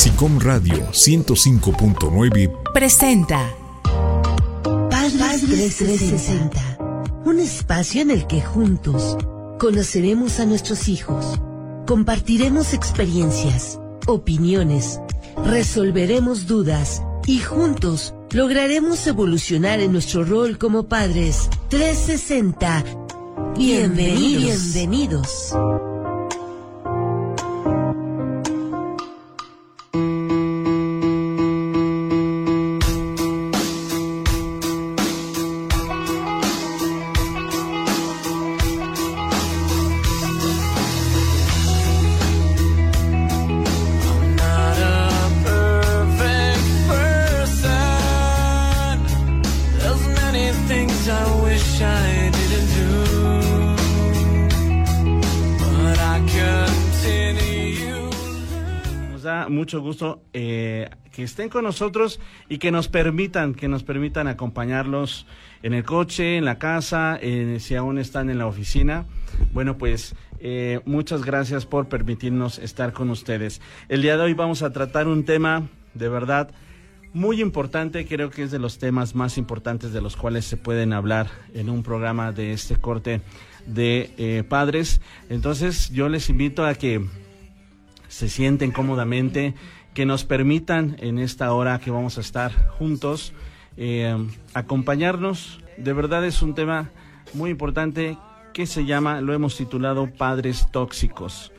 [0.00, 3.54] SICOM Radio 105.9 presenta
[4.88, 6.78] Padres 360,
[7.26, 9.18] un espacio en el que juntos
[9.58, 11.38] conoceremos a nuestros hijos,
[11.86, 15.02] compartiremos experiencias, opiniones,
[15.44, 22.84] resolveremos dudas y juntos lograremos evolucionar en nuestro rol como padres 360.
[23.54, 24.72] Bienvenidos.
[24.72, 25.54] Bienvenidos.
[59.70, 65.28] Mucho gusto eh, que estén con nosotros y que nos permitan, que nos permitan acompañarlos
[65.62, 67.20] en el coche, en la casa,
[67.60, 69.06] si aún están en la oficina.
[69.52, 73.60] Bueno, pues eh, muchas gracias por permitirnos estar con ustedes.
[73.88, 76.50] El día de hoy vamos a tratar un tema de verdad
[77.12, 80.92] muy importante, creo que es de los temas más importantes de los cuales se pueden
[80.92, 83.20] hablar en un programa de este corte
[83.66, 85.00] de eh, padres.
[85.28, 87.06] Entonces yo les invito a que
[88.10, 89.54] se sienten cómodamente,
[89.94, 93.32] que nos permitan en esta hora que vamos a estar juntos
[93.76, 94.16] eh,
[94.52, 95.60] acompañarnos.
[95.76, 96.90] De verdad es un tema
[97.34, 98.18] muy importante
[98.52, 101.52] que se llama, lo hemos titulado Padres Tóxicos.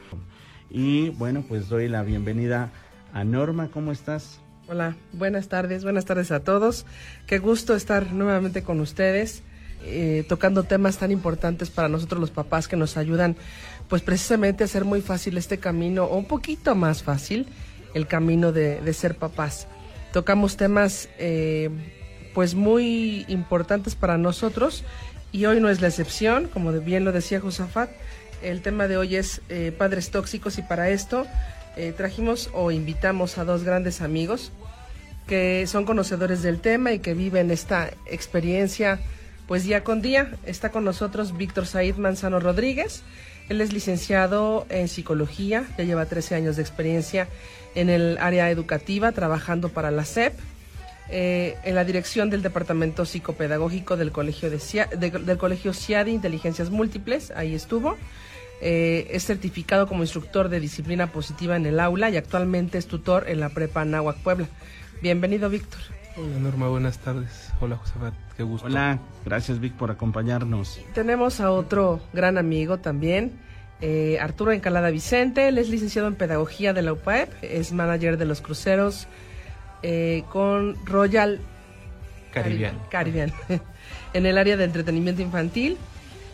[0.69, 2.69] Y bueno, pues doy la bienvenida
[3.13, 4.41] a Norma, ¿cómo estás?
[4.67, 6.85] Hola, buenas tardes, buenas tardes a todos.
[7.27, 9.43] Qué gusto estar nuevamente con ustedes,
[9.85, 13.37] eh, tocando temas tan importantes para nosotros los papás que nos ayudan
[13.91, 17.45] pues precisamente hacer muy fácil este camino, o un poquito más fácil,
[17.93, 19.67] el camino de, ser papás.
[20.13, 21.69] Tocamos temas eh,
[22.33, 24.85] pues muy importantes para nosotros
[25.33, 27.89] y hoy no es la excepción, como bien lo decía Josafat,
[28.41, 31.27] el tema de hoy es eh, padres tóxicos y para esto
[31.75, 34.53] eh, trajimos o invitamos a dos grandes amigos
[35.27, 39.01] que son conocedores del tema y que viven esta experiencia
[39.49, 40.31] pues día con día.
[40.45, 43.03] Está con nosotros Víctor Said Manzano Rodríguez,
[43.51, 47.27] él es licenciado en psicología, ya lleva 13 años de experiencia
[47.75, 50.33] en el área educativa, trabajando para la SEP,
[51.09, 57.31] eh, en la dirección del Departamento Psicopedagógico del Colegio, de, del Colegio CIADI Inteligencias Múltiples,
[57.31, 57.97] ahí estuvo.
[58.61, 63.27] Eh, es certificado como instructor de disciplina positiva en el aula y actualmente es tutor
[63.27, 64.47] en la Prepa Nahuac Puebla.
[65.01, 65.81] Bienvenido, Víctor.
[66.15, 67.49] Hola, Norma, buenas tardes.
[67.59, 67.93] Hola, José
[68.41, 68.67] qué gusto.
[68.67, 70.79] Hola, gracias, Vic, por acompañarnos.
[70.93, 73.33] Tenemos a otro gran amigo también,
[73.81, 75.47] eh, Arturo Encalada Vicente.
[75.47, 79.07] Él es licenciado en Pedagogía de la UPAEP, es manager de los cruceros
[79.83, 81.39] eh, con Royal
[82.33, 82.79] Caribbean.
[82.89, 83.31] Caribbean,
[84.13, 85.77] en el área de entretenimiento infantil.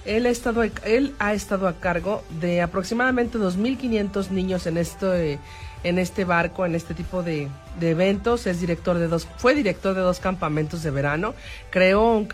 [0.05, 5.39] Él ha estado, él ha estado a cargo de aproximadamente 2.500 niños en este
[5.83, 7.47] en este barco, en este tipo de,
[7.81, 8.47] eventos.
[8.47, 11.33] Es director de dos, fue director de dos campamentos de verano.
[11.69, 12.27] Creó un,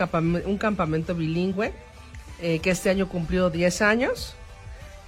[0.46, 1.72] un campamento bilingüe
[2.40, 4.34] eh, que este año cumplió 10 años,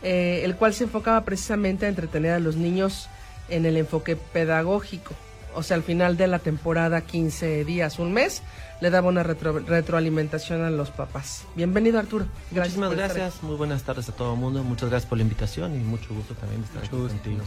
[0.03, 3.09] eh, el cual se enfocaba precisamente a entretener a los niños
[3.49, 5.15] en el enfoque pedagógico.
[5.55, 8.43] O sea, al final de la temporada, 15 días, un mes,
[8.81, 11.45] le daba una retroalimentación a los papás.
[11.57, 12.27] Bienvenido, Arturo.
[12.51, 13.43] Gracias Muchísimas gracias.
[13.43, 14.63] Muy buenas tardes a todo el mundo.
[14.63, 17.43] Muchas gracias por la invitación y mucho gusto también estar aquí contigo.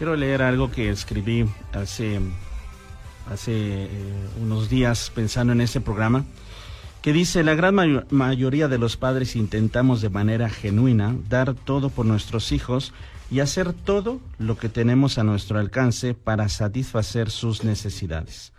[0.00, 1.44] Quiero leer algo que escribí
[1.74, 2.20] hace,
[3.30, 3.88] hace eh,
[4.40, 6.24] unos días pensando en este programa,
[7.02, 12.06] que dice, la gran mayoría de los padres intentamos de manera genuina dar todo por
[12.06, 12.94] nuestros hijos
[13.30, 18.54] y hacer todo lo que tenemos a nuestro alcance para satisfacer sus necesidades.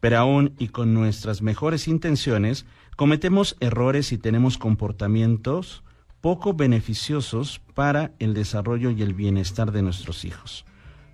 [0.00, 2.64] Pero aún y con nuestras mejores intenciones,
[2.96, 5.82] cometemos errores y tenemos comportamientos
[6.22, 10.64] poco beneficiosos para el desarrollo y el bienestar de nuestros hijos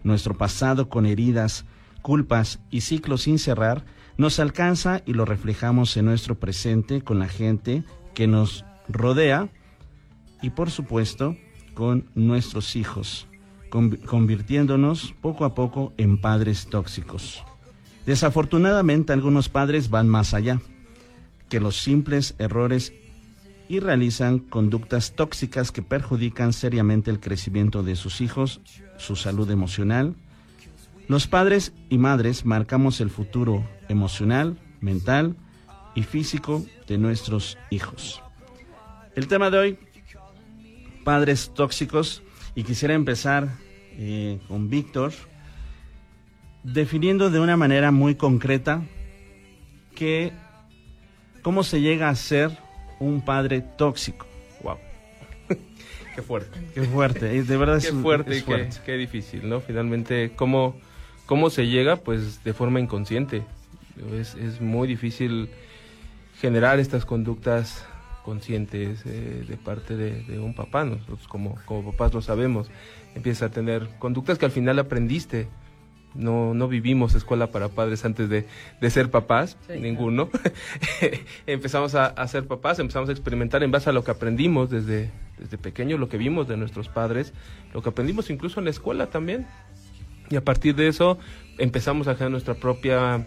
[0.05, 1.65] nuestro pasado con heridas,
[2.03, 3.85] culpas y ciclos sin cerrar,
[4.17, 7.83] nos alcanza y lo reflejamos en nuestro presente con la gente
[8.15, 9.49] que nos rodea
[10.41, 11.37] y por supuesto
[11.75, 13.27] con nuestros hijos,
[13.71, 17.43] convirtiéndonos poco a poco en padres tóxicos.
[18.07, 20.61] Desafortunadamente algunos padres van más allá
[21.49, 22.93] que los simples errores
[23.69, 28.61] y realizan conductas tóxicas que perjudican seriamente el crecimiento de sus hijos,
[28.99, 30.15] su salud emocional.
[31.09, 35.37] Los padres y madres marcamos el futuro emocional, mental
[35.95, 38.23] y físico de nuestros hijos.
[39.15, 39.79] El tema de hoy,
[41.05, 42.23] padres tóxicos,
[42.55, 43.49] y quisiera empezar
[43.93, 45.13] eh, con Víctor.
[46.63, 48.83] definiendo de una manera muy concreta
[49.95, 50.33] que
[51.43, 52.64] cómo se llega a ser
[53.01, 54.27] un padre tóxico.
[54.63, 54.79] Wow.
[56.15, 56.61] qué fuerte.
[56.75, 59.61] Qué fuerte, de verdad qué fuerte, es Qué, qué, difícil, ¿no?
[59.61, 60.77] Finalmente, ¿cómo,
[61.27, 61.97] cómo se llega?
[61.97, 63.43] Pues de forma inconsciente.
[64.13, 65.51] Es, es muy difícil
[66.41, 67.85] generar estas conductas
[68.25, 70.85] conscientes eh, de parte de, un papá.
[70.85, 72.71] Nosotros como, como papás lo sabemos.
[73.15, 75.47] Empieza a tener conductas que al final aprendiste.
[76.15, 78.47] No, no vivimos escuela para padres antes de,
[78.81, 80.31] de ser papás, ninguno.
[81.47, 85.11] empezamos a, a, ser papás, empezamos a experimentar en base a lo que aprendimos desde,
[85.39, 87.33] desde pequeño, lo que vimos de nuestros padres,
[87.73, 89.47] lo que aprendimos incluso en la escuela también.
[90.31, 91.19] Y a partir de eso
[91.59, 93.27] empezamos a generar nuestra propia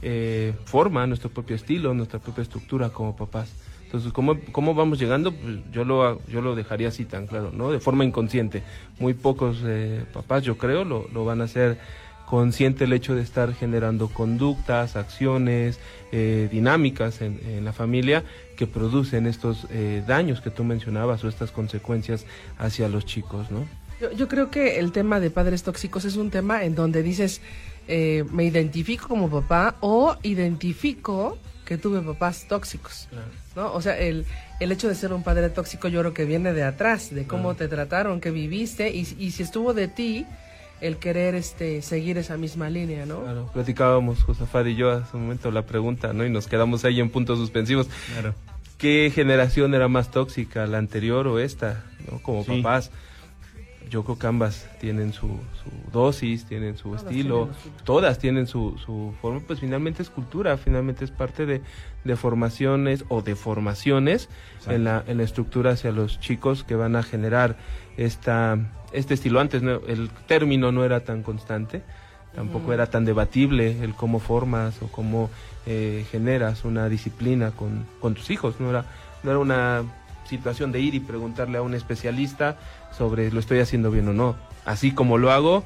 [0.00, 3.52] eh, forma, nuestro propio estilo, nuestra propia estructura como papás.
[3.84, 5.32] Entonces, ¿cómo, cómo vamos llegando?
[5.32, 7.70] Pues yo, lo, yo lo dejaría así tan claro, ¿no?
[7.70, 8.62] De forma inconsciente.
[8.98, 11.78] Muy pocos eh, papás, yo creo, lo, lo van a hacer
[12.26, 15.78] consciente el hecho de estar generando conductas, acciones,
[16.12, 18.24] eh, dinámicas en, en, la familia
[18.56, 22.26] que producen estos eh, daños que tú mencionabas o estas consecuencias
[22.58, 23.66] hacia los chicos, ¿no?
[24.00, 27.40] Yo, yo, creo que el tema de padres tóxicos es un tema en donde dices,
[27.88, 33.08] eh, me identifico como papá o identifico que tuve papás tóxicos.
[33.56, 33.72] ¿no?
[33.72, 34.26] O sea, el,
[34.60, 37.54] el hecho de ser un padre tóxico yo creo que viene de atrás, de cómo
[37.54, 40.26] te trataron, que viviste y, y, si estuvo de ti
[40.82, 43.22] el querer este seguir esa misma línea, ¿no?
[43.22, 46.26] Claro, platicábamos Josafat y yo hace un momento la pregunta, ¿no?
[46.26, 47.88] Y nos quedamos ahí en puntos suspensivos.
[48.12, 48.34] Claro.
[48.78, 51.84] ¿Qué generación era más tóxica, la anterior o esta?
[52.10, 52.20] ¿no?
[52.20, 52.50] Como sí.
[52.56, 52.90] papás
[53.92, 58.46] yo creo que ambas tienen su, su dosis, tienen su todas estilo, tienen todas tienen
[58.46, 61.60] su, su, forma, pues finalmente es cultura, finalmente es parte de,
[62.02, 64.30] de formaciones o de formaciones
[64.66, 67.58] en la, en la estructura hacia los chicos que van a generar
[67.98, 68.58] esta,
[68.92, 69.40] este estilo.
[69.40, 69.80] Antes ¿no?
[69.86, 71.82] el término no era tan constante,
[72.34, 72.72] tampoco mm.
[72.72, 75.30] era tan debatible el cómo formas o cómo
[75.66, 78.84] eh, generas una disciplina con, con tus hijos, no era,
[79.22, 79.82] no era una
[80.28, 82.56] situación de ir y preguntarle a un especialista
[82.96, 84.36] sobre lo estoy haciendo bien o no.
[84.64, 85.64] Así como lo hago,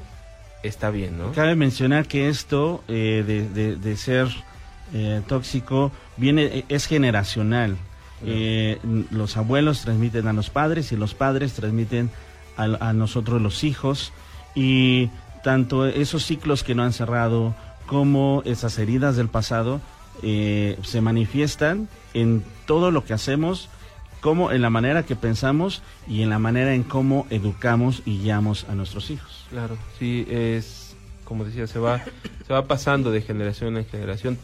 [0.63, 1.31] está bien, ¿no?
[1.31, 4.27] Cabe mencionar que esto eh, de, de, de, ser
[4.93, 7.77] eh, tóxico viene es generacional.
[8.25, 8.79] Eh,
[9.11, 12.09] los abuelos transmiten a los padres y los padres transmiten
[12.57, 14.11] a, a, nosotros los hijos
[14.55, 15.09] y
[15.43, 17.55] tanto esos ciclos que no han cerrado
[17.85, 19.79] como esas heridas del pasado
[20.23, 23.69] eh, se manifiestan en todo lo que hacemos
[24.19, 28.65] como en la manera que pensamos y en la manera en cómo educamos y guiamos
[28.67, 29.45] a nuestros hijos.
[29.51, 32.03] Claro, sí, es, como decía, se va,
[32.45, 34.37] se va pasando de generación en generación.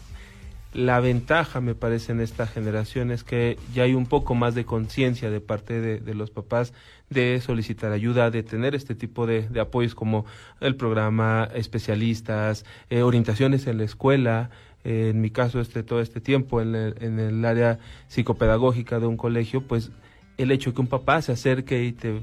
[0.74, 4.66] La ventaja, me parece, en esta generación es que ya hay un poco más de
[4.66, 6.74] conciencia de parte de, los papás
[7.12, 10.26] de solicitar ayuda, de tener este tipo de, apoyos como
[10.62, 14.50] el programa, especialistas, eh, orientaciones en la escuela,
[14.84, 17.78] eh, en mi caso este todo este tiempo en el, en el, área
[18.08, 19.92] psicopedagógica de un colegio, pues
[20.38, 22.20] el hecho que un papá se acerque y te,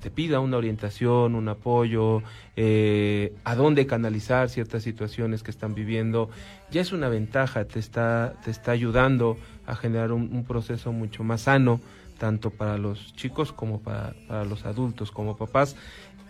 [0.00, 2.22] te pida una orientación, un apoyo,
[2.56, 6.30] eh, a dónde canalizar ciertas situaciones que están viviendo,
[6.70, 9.36] ya es una ventaja, te está, te está ayudando
[9.66, 11.80] a generar un, proceso mucho más sano,
[12.18, 15.76] tanto para los chicos como para, para, los adultos, como papás.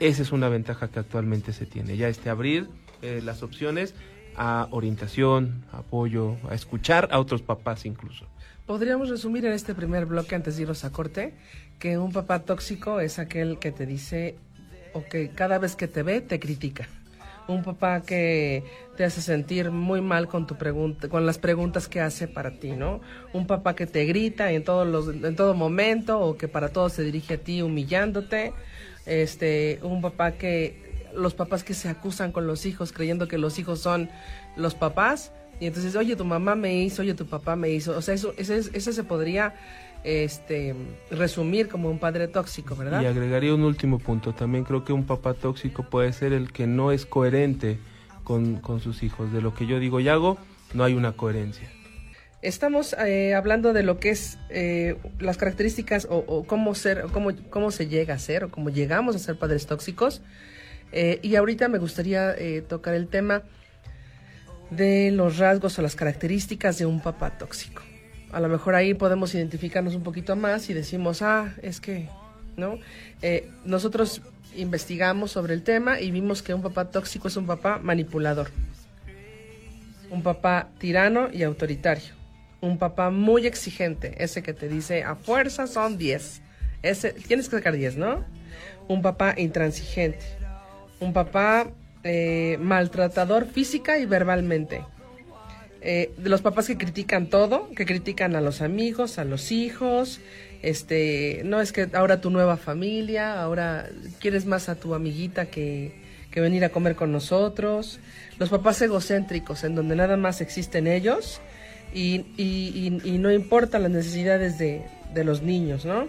[0.01, 2.69] Esa es una ventaja que actualmente se tiene, ya este abrir
[3.03, 3.95] eh, las opciones
[4.37, 8.27] a orientación, apoyo, a escuchar a otros papás incluso.
[8.67, 11.35] Podríamos resumir en este primer bloque, antes de irnos a corte,
[11.79, 14.35] que un papá tóxico es aquel que te dice
[14.93, 16.89] o que cada vez que te ve te critica.
[17.47, 18.65] Un papá que
[18.97, 22.73] te hace sentir muy mal con tu pregunta, con las preguntas que hace para ti,
[22.73, 23.01] ¿no?
[23.33, 27.39] Un papá que te grita en todo momento o que para todo se dirige a
[27.39, 28.53] ti humillándote.
[29.07, 33.61] Este, un papá que los papás que se acusan con los hijos creyendo que los
[33.61, 34.11] hijos son
[34.57, 38.03] los papás y entonces oye tu mamá me hizo oye tu papá me hizo o
[38.03, 39.55] sea eso ese, ese se podría
[40.05, 40.75] este
[41.11, 44.33] resumir como un padre tóxico verdad y agregaría un último punto.
[44.33, 47.79] También creo que un papá tóxico puede ser el que no es coherente
[48.25, 49.33] con, con sus hijos.
[49.33, 50.39] De lo que yo digo y hago
[50.75, 51.69] no hay una coherencia.
[52.43, 57.09] Estamos eh, hablando de lo que es eh, las características o, o cómo ser, o
[57.09, 60.23] cómo, cómo se llega a ser o cómo llegamos a ser padres tóxicos.
[60.93, 63.43] Eh, y ahorita me gustaría eh, tocar el tema
[64.71, 67.83] de los rasgos o las características de un papá tóxico.
[68.33, 72.09] A lo mejor ahí podemos identificarnos un poquito más y decimos, ah, es que,
[72.57, 72.79] ¿no?
[73.23, 74.23] Eh, nosotros
[74.57, 78.51] investigamos sobre el tema y vimos que un papá tóxico es un papá manipulador,
[80.11, 82.15] un papá tirano y autoritario,
[82.61, 86.43] un papá muy exigente, ese que te dice, a fuerza son 10,
[86.83, 88.25] ese, tienes que sacar 10, ¿no?
[88.89, 90.25] Un papá intransigente,
[91.01, 91.69] un papá
[92.07, 94.85] eh, maltratador física y verbalmente.
[95.83, 100.21] Eh, de los papás que critican todo, que critican a los amigos, a los hijos,
[100.63, 103.89] este, no es que ahora tu nueva familia, ahora
[104.21, 105.95] quieres más a tu amiguita que,
[106.31, 108.01] que venir a comer con nosotros.
[108.39, 111.41] Los papás egocéntricos, en donde nada más existen ellos
[111.95, 114.83] y, y, y, y no importan las necesidades de,
[115.15, 116.09] de, los niños, ¿no?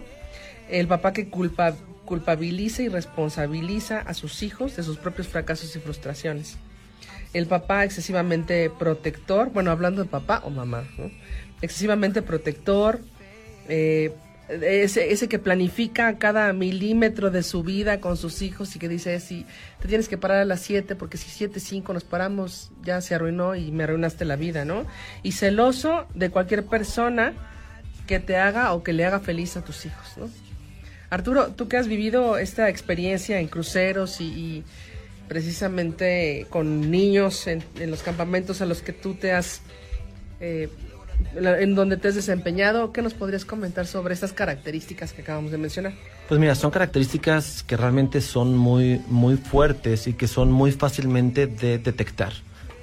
[0.68, 5.78] El papá que culpa, culpabiliza y responsabiliza a sus hijos de sus propios fracasos y
[5.78, 6.58] frustraciones
[7.34, 11.10] el papá excesivamente protector, bueno, hablando de papá o mamá, ¿no?
[11.60, 13.00] excesivamente protector,
[13.68, 14.12] eh,
[14.48, 19.20] ese, ese, que planifica cada milímetro de su vida con sus hijos y que dice,
[19.20, 19.44] si
[19.78, 23.14] te tienes que parar a las 7 porque si 7, 5 nos paramos, ya se
[23.14, 24.86] arruinó y me arruinaste la vida, ¿no?
[25.22, 27.34] Y celoso de cualquier persona
[28.06, 30.30] que te haga o que le haga feliz a tus hijos, ¿no?
[31.10, 34.62] Arturo, tú que has vivido esta experiencia en cruceros y,
[35.28, 39.60] precisamente con niños en, en, los campamentos a los que tú te has,
[40.40, 40.70] eh,
[41.34, 42.92] en donde te has desempeñado.
[42.92, 45.92] ¿Qué nos podrías comentar sobre estas características que acabamos de mencionar?
[46.28, 51.46] Pues mira, son características que realmente son muy, muy fuertes y que son muy fácilmente
[51.46, 52.32] de detectar,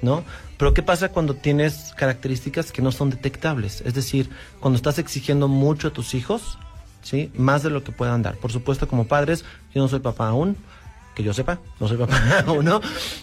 [0.02, 0.24] ¿no?
[0.58, 3.82] Pero ¿qué pasa cuando tienes características que no son detectables?
[3.82, 4.30] Es decir,
[4.60, 6.58] cuando estás exigiendo mucho a tus hijos,
[7.06, 7.30] ¿sí?
[7.36, 8.36] Más de lo que puedan dar.
[8.36, 10.56] Por supuesto, como padres, yo no soy papá aún,
[11.14, 12.80] que yo sepa, no soy papá aún, ¿no?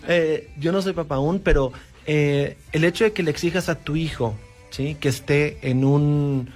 [0.08, 1.74] Eh, yo no soy papá aún, pero
[2.06, 4.36] eh, el hecho de que le exijas a tu hijo,
[4.70, 4.96] ¿sí?
[4.96, 6.50] Que esté en un,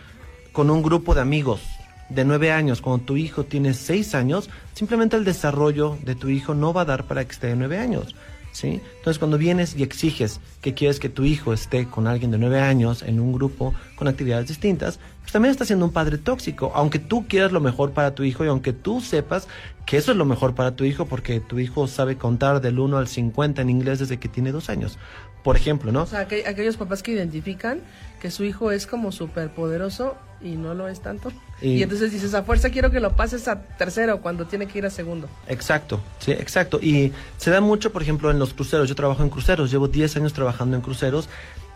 [0.53, 1.61] con un grupo de amigos
[2.07, 6.53] de nueve años, cuando tu hijo tiene seis años, simplemente el desarrollo de tu hijo
[6.53, 8.15] no va a dar para que esté de nueve años.
[8.57, 8.81] ¿Sí?
[8.97, 12.59] Entonces, cuando vienes y exiges que quieres que tu hijo esté con alguien de nueve
[12.59, 16.71] años en un grupo con actividades distintas, pues también está siendo un padre tóxico.
[16.73, 19.47] Aunque tú quieras lo mejor para tu hijo y aunque tú sepas
[19.85, 22.97] que eso es lo mejor para tu hijo porque tu hijo sabe contar del 1
[22.97, 24.97] al 50 en inglés desde que tiene dos años.
[25.43, 26.01] Por ejemplo, ¿no?
[26.01, 27.81] O sea, aqu aquellos papás que identifican
[28.19, 31.31] que su hijo es como súper poderoso y no lo es tanto.
[31.61, 34.77] Y, y, entonces dices, a fuerza quiero que lo pases a tercero cuando tiene que
[34.77, 35.27] ir a segundo.
[35.47, 36.79] Exacto, sí, exacto.
[36.81, 38.87] Y se da mucho, por ejemplo, en los cruceros.
[38.87, 41.29] Yo trabajo en cruceros, llevo 10 años trabajando en cruceros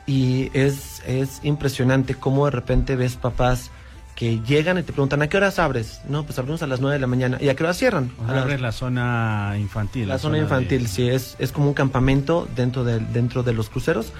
[0.05, 3.71] y es, es impresionante cómo de repente ves papás
[4.15, 6.01] que llegan y te preguntan, ¿a qué horas abres?
[6.07, 7.37] No, pues abrimos a las 9 de la mañana.
[7.41, 8.11] ¿Y a qué horas cierran?
[8.19, 10.07] O abres la zona infantil.
[10.07, 10.87] La, la zona, zona, infantil, de...
[10.87, 14.13] sí, es, es como un campamento dentro de, dentro de los cruceros.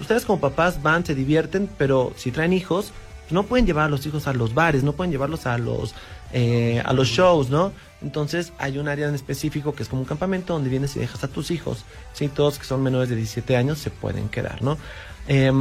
[0.00, 2.92] Ustedes como papás van, se divierten, pero si traen hijos,
[3.30, 5.94] no pueden llevar a los hijos a los bares, no pueden llevarlos a los,
[6.32, 7.72] eh, a los shows, ¿no?
[8.02, 11.24] Entonces hay un área en específico que es como un campamento donde vienes y dejas
[11.24, 12.28] a tus hijos, ¿sí?
[12.28, 14.78] Todos que son menores de 17 años se pueden quedar, ¿no?
[15.26, 15.52] Eh,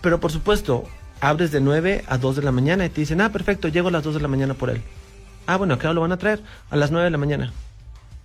[0.00, 0.84] pero por supuesto,
[1.20, 3.92] abres de 9 a 2 de la mañana y te dicen, ah, perfecto, llego a
[3.92, 4.82] las 2 de la mañana por él.
[5.46, 7.52] Ah, bueno, claro, lo van a traer a las 9 de la mañana.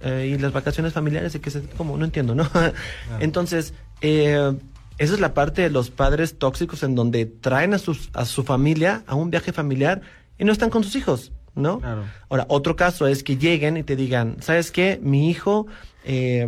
[0.01, 1.95] Eh, y las vacaciones familiares, ¿y que se, ¿cómo?
[1.97, 2.49] No entiendo, ¿no?
[3.19, 4.53] Entonces, eh,
[4.97, 8.43] esa es la parte de los padres tóxicos en donde traen a, sus, a su
[8.43, 10.01] familia a un viaje familiar
[10.39, 11.79] y no están con sus hijos, ¿no?
[11.79, 12.03] Claro.
[12.29, 14.99] Ahora, otro caso es que lleguen y te digan, ¿sabes qué?
[15.01, 15.67] Mi hijo
[16.03, 16.47] eh,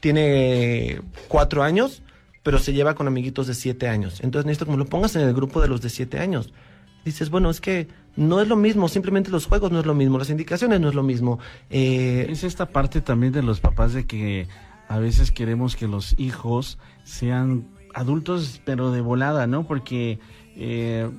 [0.00, 2.02] tiene cuatro años,
[2.42, 4.20] pero se lleva con amiguitos de siete años.
[4.22, 6.52] Entonces necesito que me lo pongas en el grupo de los de siete años.
[7.04, 10.18] Dices, bueno, es que no es lo mismo, simplemente los juegos no es lo mismo,
[10.18, 11.38] las indicaciones no es lo mismo.
[11.70, 12.26] Eh...
[12.30, 14.46] Es esta parte también de los papás de que
[14.88, 19.66] a veces queremos que los hijos sean adultos, pero de volada, ¿no?
[19.66, 20.18] Porque
[20.56, 21.10] eh,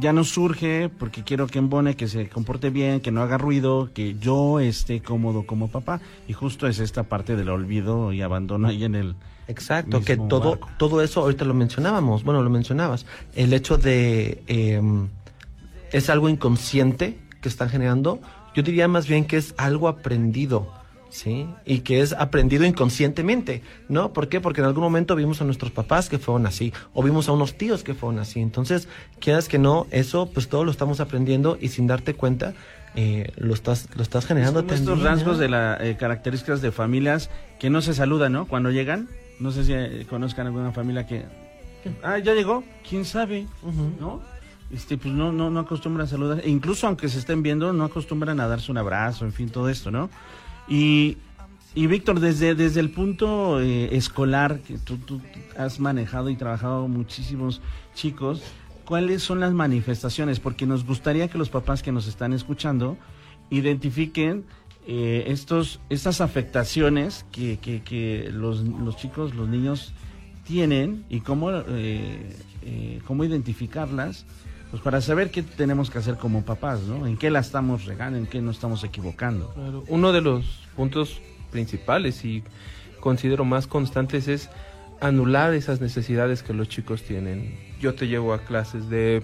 [0.00, 3.90] ya no surge, porque quiero que embone, que se comporte bien, que no haga ruido,
[3.92, 6.00] que yo esté cómodo como papá.
[6.28, 9.16] Y justo es esta parte del olvido y abandono ahí en el,
[9.48, 10.70] Exacto, que todo, barco.
[10.78, 14.80] todo eso ahorita lo mencionábamos, bueno, lo mencionabas, el hecho de eh,
[15.90, 18.20] es algo inconsciente que están generando,
[18.54, 20.72] yo diría más bien que es algo aprendido,
[21.12, 21.46] ¿sí?
[21.66, 24.12] Y que es aprendido inconscientemente, ¿no?
[24.14, 24.40] ¿Por qué?
[24.40, 27.54] Porque en algún momento vimos a nuestros papás que fueron así, o vimos a unos
[27.54, 28.88] tíos que fueron así, entonces,
[29.20, 32.54] quieras que no, eso pues todo lo estamos aprendiendo y sin darte cuenta,
[32.96, 37.70] eh, lo estás lo estás generando estos rasgos de las eh, características de familias que
[37.70, 38.46] no se saludan, ¿no?
[38.46, 41.24] Cuando llegan, no sé si eh, conozcan alguna familia que
[42.02, 43.98] ah ya llegó quién sabe uh -huh.
[43.98, 44.22] no
[44.70, 47.84] este pues no no no acostumbran a saludar e incluso aunque se estén viendo no
[47.84, 50.08] acostumbran a darse un abrazo en fin todo esto no
[50.72, 51.18] y
[51.74, 54.98] y Víctor desde desde el punto eh, escolar que tú,
[55.56, 57.62] has manejado y trabajado muchísimos
[57.94, 58.42] chicos
[58.84, 62.98] cuáles son las manifestaciones porque nos gustaría que los papás que nos están escuchando
[63.50, 64.44] identifiquen
[64.86, 69.92] eh, estos, estas afectaciones que, que, que los, los, chicos, los niños
[70.44, 74.26] tienen y cómo, eh, eh, cómo identificarlas,
[74.72, 77.06] pues para saber qué tenemos que hacer como papás, ¿no?
[77.06, 79.52] En qué la estamos regando, en qué nos estamos equivocando.
[79.52, 79.84] Claro.
[79.86, 82.42] Uno de los puntos principales y
[82.98, 84.48] considero más constantes es
[84.98, 87.54] anular esas necesidades que los chicos tienen.
[87.82, 89.22] Yo te llevo a clases de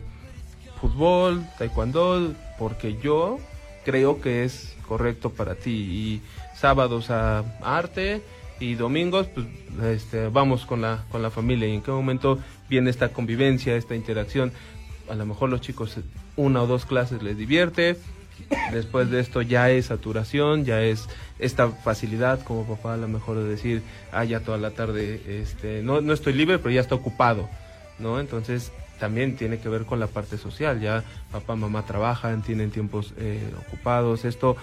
[0.82, 3.38] fútbol, taekwondo, porque yo
[3.86, 5.70] creo que es correcto para ti.
[5.70, 6.22] Y
[6.54, 8.20] sábados a arte
[8.60, 9.46] y domingos, pues
[9.94, 11.68] este, vamos con la, con la familia.
[11.68, 12.38] ¿Y en qué momento
[12.68, 14.52] viene esta convivencia, esta interacción?
[15.10, 15.96] A lo mejor los chicos
[16.36, 17.96] una o dos clases les divierte,
[18.72, 23.36] después de esto ya es saturación, ya es esta facilidad como papá a lo mejor
[23.36, 26.94] de decir, ah, ya toda la tarde, este, no, no estoy libre, pero ya está
[26.94, 27.48] ocupado,
[27.98, 28.20] ¿no?
[28.20, 33.14] Entonces también tiene que ver con la parte social, ya papá, mamá trabajan, tienen tiempos
[33.16, 34.56] eh, ocupados, esto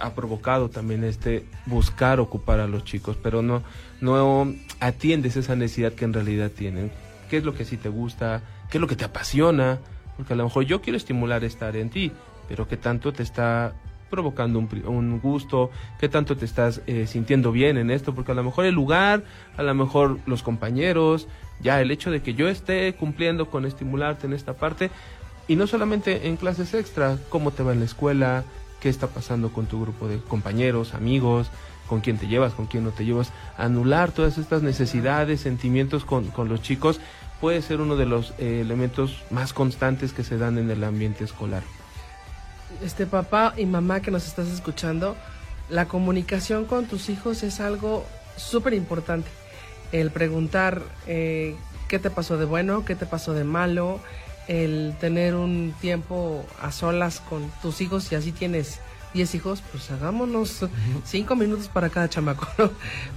[0.00, 3.62] ha provocado también este buscar ocupar a los chicos, pero no,
[4.00, 6.90] no atiendes esa necesidad que en realidad tienen.
[7.30, 8.42] ¿Qué es lo que sí te gusta?
[8.70, 9.78] ¿Qué es lo que te apasiona?
[10.16, 12.12] Porque a lo mejor yo quiero estimular estar en ti,
[12.48, 13.74] pero qué tanto te está
[14.10, 18.44] provocando un, gusto, qué tanto te estás eh, sintiendo bien en esto, porque a lo
[18.44, 19.24] mejor el lugar,
[19.56, 21.26] a lo mejor los compañeros,
[21.60, 24.90] ya el hecho de que yo esté cumpliendo con estimularte en esta parte,
[25.48, 28.44] y no solamente en clases extra, cómo te va en la escuela,
[28.80, 31.50] qué está pasando con tu grupo de compañeros, amigos,
[31.88, 36.26] con quién te llevas, con quién no te llevas, anular todas estas necesidades, sentimientos con,
[36.28, 37.00] con los chicos
[37.44, 41.24] puede ser uno de los eh, elementos más constantes que se dan en el ambiente
[41.24, 41.62] escolar.
[42.82, 45.14] Este papá y mamá que nos estás escuchando,
[45.68, 48.06] la comunicación con tus hijos es algo
[48.38, 49.28] súper importante.
[49.92, 51.54] El preguntar eh,
[51.86, 54.00] qué te pasó de bueno, qué te pasó de malo,
[54.48, 58.80] el tener un tiempo a solas con tus hijos, si así tienes
[59.14, 60.66] 10 hijos, pues hagámonos
[61.04, 62.46] 5 minutos para cada chamaco.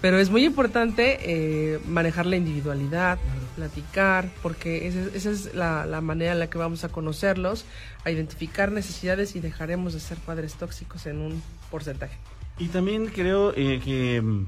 [0.02, 3.18] Pero es muy importante eh, manejar la individualidad,
[3.56, 7.66] platicar, porque esa, es la, la, manera en la que vamos a conocerlos,
[8.06, 12.18] a identificar necesidades y dejaremos de ser padres tóxicos en un porcentaje.
[12.60, 14.48] Y también creo eh, que, mm,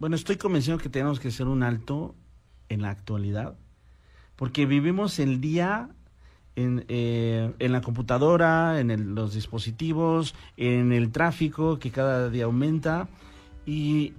[0.00, 2.16] bueno, estoy convencido que tenemos que hacer un alto
[2.68, 3.56] en la actualidad,
[4.34, 5.88] porque vivimos el día
[6.56, 13.08] en, eh, en la computadora, en los dispositivos, en el tráfico que cada día aumenta.
[13.66, 14.12] Y,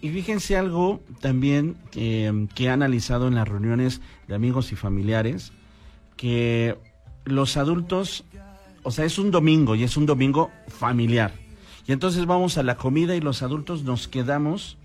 [0.00, 5.52] y fíjense algo también que he analizado en las reuniones de amigos y familiares,
[6.16, 6.76] que
[7.24, 8.24] los adultos,
[8.82, 11.32] o sea, es un domingo y es un domingo familiar.
[11.86, 14.76] Y entonces vamos a la comida y los adultos nos quedamos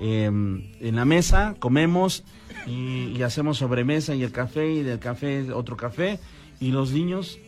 [0.00, 2.24] em, en la mesa, comemos
[2.66, 6.18] y, y, hacemos sobremesa y el café y del café otro café
[6.60, 7.38] y los niños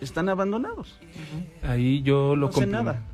[0.00, 0.98] están abandonados.
[1.62, 2.50] Ahí yo lo,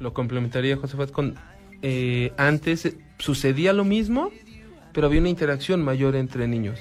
[0.00, 1.34] lo complementaría, Josefat, con
[1.82, 4.30] eh, antes sucedía lo mismo,
[4.92, 6.80] pero había una interacción mayor entre niños.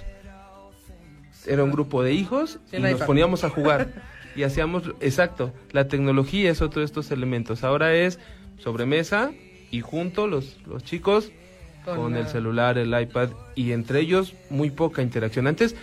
[1.48, 3.90] Era un grupo de hijos y nos poníamos a jugar
[4.36, 7.64] y hacíamos, exacto, la tecnología es otro de estos elementos.
[7.64, 8.20] Ahora es
[8.60, 9.32] sobremesa
[9.72, 11.32] y junto los, los chicos
[11.84, 15.48] con, el celular, el iPad y entre ellos muy poca interacción.
[15.48, 15.76] Antes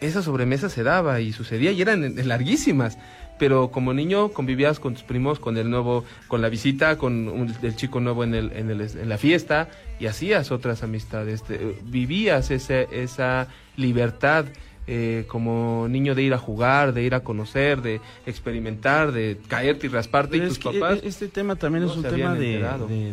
[0.00, 2.98] esa sobremesa se daba y sucedía y eran larguísimas.
[3.38, 7.76] Pero como niño convivías con tus primos, con el nuevo, con la visita, con el
[7.76, 11.42] chico nuevo en, el, en, el, en la fiesta y hacías otras amistades.
[11.84, 14.44] vivías ese, esa libertad
[14.86, 19.86] eh, como niño de ir a jugar, de ir a conocer, de experimentar, de caerte
[19.86, 20.98] y rasparte y tus papás.
[21.02, 22.58] E, este tema también es un tema de,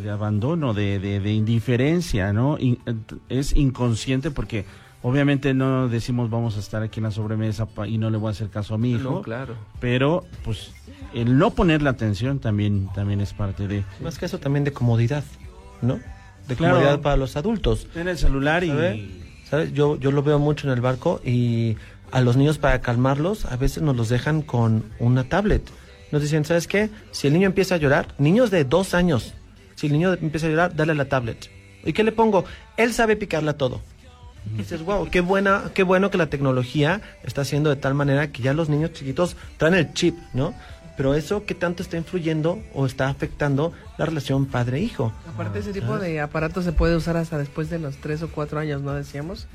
[0.01, 2.57] de, abandono, de, de, indiferencia, ¿no?
[3.29, 4.65] es inconsciente porque
[5.03, 8.31] Obviamente no decimos vamos a estar aquí en la sobremesa y no le voy a
[8.31, 9.21] hacer caso a mi hijo.
[9.21, 9.55] claro.
[9.79, 10.71] Pero, pues,
[11.13, 13.83] el no poner la atención también, también es parte de.
[14.01, 15.23] Más que eso también de comodidad,
[15.81, 15.99] ¿no?
[16.47, 17.87] De comodidad para los adultos.
[17.95, 19.25] En el celular y.
[19.49, 19.71] ¿Sabes?
[19.71, 21.77] Yo, yo lo veo mucho en el barco y
[22.11, 25.63] a los niños para calmarlos a veces nos los dejan con una tablet.
[26.11, 26.89] Nos dicen, ¿sabes qué?
[27.11, 29.33] Si el niño empieza a llorar, niños de dos años,
[29.75, 31.49] si el niño empieza a llorar, dale la tablet.
[31.85, 32.45] ¿Y qué le pongo?
[32.75, 33.81] Él sabe picarla todo.
[34.53, 38.31] Y dices, wow, qué, buena, qué bueno que la tecnología está haciendo de tal manera
[38.31, 40.53] que ya los niños chiquitos traen el chip, ¿no?
[40.97, 45.13] Pero eso, ¿qué tanto está influyendo o está afectando la relación padre-hijo?
[45.31, 48.59] Aparte, ese tipo de aparato se puede usar hasta después de los tres o cuatro
[48.59, 49.47] años, ¿no decíamos?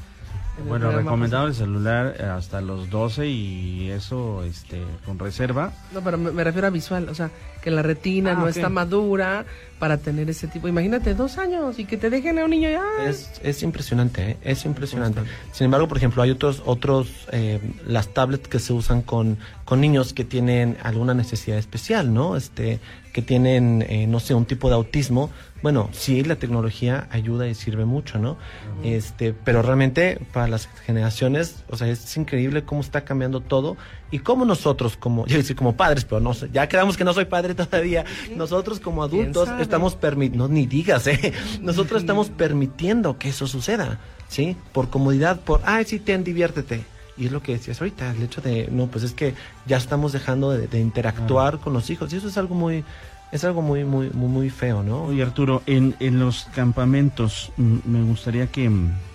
[0.68, 5.72] Bueno, recomendado el celular eh, hasta los 12 y eso este con reserva.
[5.92, 7.30] No, pero me, refiero a visual, o sea,
[7.62, 9.46] que la retina ah, no está madura
[9.78, 10.68] para tener ese tipo.
[10.68, 12.84] Imagínate, dos años y que te dejen a un niño ya.
[13.04, 14.36] Es, es impresionante, ¿eh?
[14.42, 15.22] es impresionante.
[15.52, 19.80] Sin embargo, por ejemplo, hay otros, otros eh, las tablets que se usan con, con
[19.80, 22.36] niños que tienen alguna necesidad especial, ¿no?
[22.36, 22.78] Este,
[23.12, 25.30] que tienen, eh, no sé, un tipo de autismo
[25.62, 28.36] bueno, sí, la tecnología ayuda y sirve mucho, ¿no?
[28.82, 33.76] Este, pero realmente para las generaciones, o sea, es increíble cómo está cambiando todo
[34.10, 37.26] y cómo nosotros como, yo decir como padres, pero no ya quedamos que no soy
[37.26, 38.04] padre todavía,
[38.36, 41.32] nosotros como adultos estamos permitiendo, no, ni digas, ¿eh?
[41.60, 44.56] Nosotros estamos permitiendo que eso suceda, ¿sí?
[44.72, 46.84] Por comodidad, por, ay, sí, ten, diviértete.
[47.16, 49.34] Y es lo que decías ahorita, el hecho de, no, pues es que
[49.66, 52.12] ya estamos dejando de, interactuar con los hijos.
[52.12, 52.84] Y eso es algo muy,
[53.32, 55.04] es algo muy, muy, muy, muy feo, ¿no?
[55.04, 58.70] Oye, Arturo, en, en los campamentos mm, me gustaría que,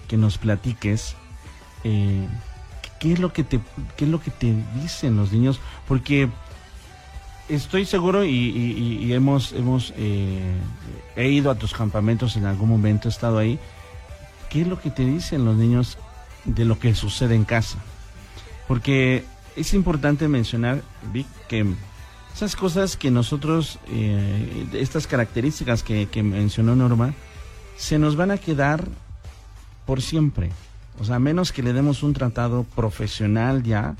[0.07, 1.15] que nos platiques
[1.83, 2.27] eh,
[2.99, 3.59] qué es lo que te,
[3.95, 6.29] qué es lo que te dicen los niños, porque
[7.47, 10.55] estoy seguro y, hemos, hemos eh,
[11.15, 13.59] he ido a tus campamentos en algún momento, he estado ahí.
[14.49, 15.99] ¿Qué es lo que te dicen los niños
[16.45, 17.77] de lo que sucede en casa?
[18.67, 19.25] Porque
[19.55, 20.81] es importante mencionar,
[21.13, 21.65] Vic, que
[22.37, 27.15] esas cosas que nosotros, eh, estas características que, que mencionó Norma,
[27.77, 28.87] se nos van a quedar
[29.87, 30.51] por siempre.
[30.99, 33.95] O sea, menos que le demos un tratado profesional ya,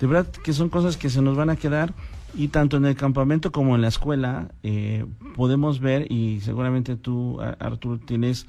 [0.00, 1.92] de verdad que son cosas que se nos van a quedar
[2.32, 5.04] y tanto en el campamento como en la escuela eh,
[5.36, 8.46] podemos ver, y seguramente tú, Artur, tienes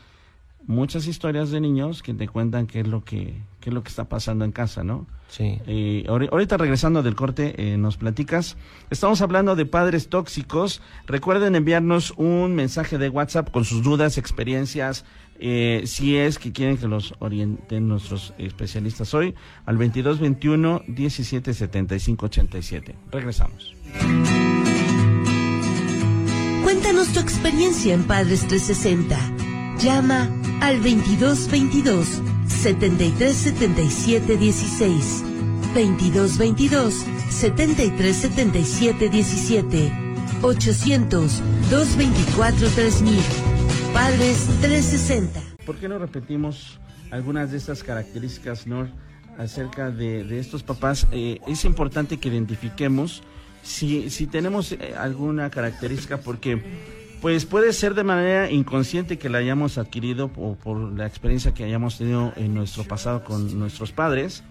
[0.70, 3.90] muchas historias de niños que te cuentan qué es lo que, qué es lo que
[3.90, 5.08] está pasando en casa, ¿no?
[5.28, 5.60] Sí.
[5.66, 8.56] Eh, ahorita regresando del corte, eh, nos platicas.
[8.92, 10.82] Estamos hablando de padres tóxicos.
[11.08, 15.06] Recuerden enviarnos un mensaje de WhatsApp con sus dudas, experiencias,
[15.40, 19.34] eh, si es que quieren que los orienten nuestros especialistas hoy,
[19.66, 22.96] al 2221 17 75 87.
[23.12, 23.74] Regresamos.
[26.62, 29.49] Cuéntanos tu experiencia en Padres 360.
[29.82, 35.24] Llama al 2222 73 77 16.
[35.74, 39.92] 2222 73 77 17.
[40.42, 43.20] 800 224 3000.
[43.94, 45.40] Padres 360.
[45.66, 46.78] ¿Por qué no repetimos
[47.10, 48.90] algunas de estas características, Nor,
[49.38, 51.08] acerca de, estos papás?
[51.14, 53.24] Eh, es importante que identifiquemos
[53.64, 59.40] si, si tenemos eh, alguna característica, porque pues puede ser de manera inconsciente que la
[59.40, 64.44] hayamos adquirido por la experiencia que hayamos tenido en nuestro pasado con nuestros padres,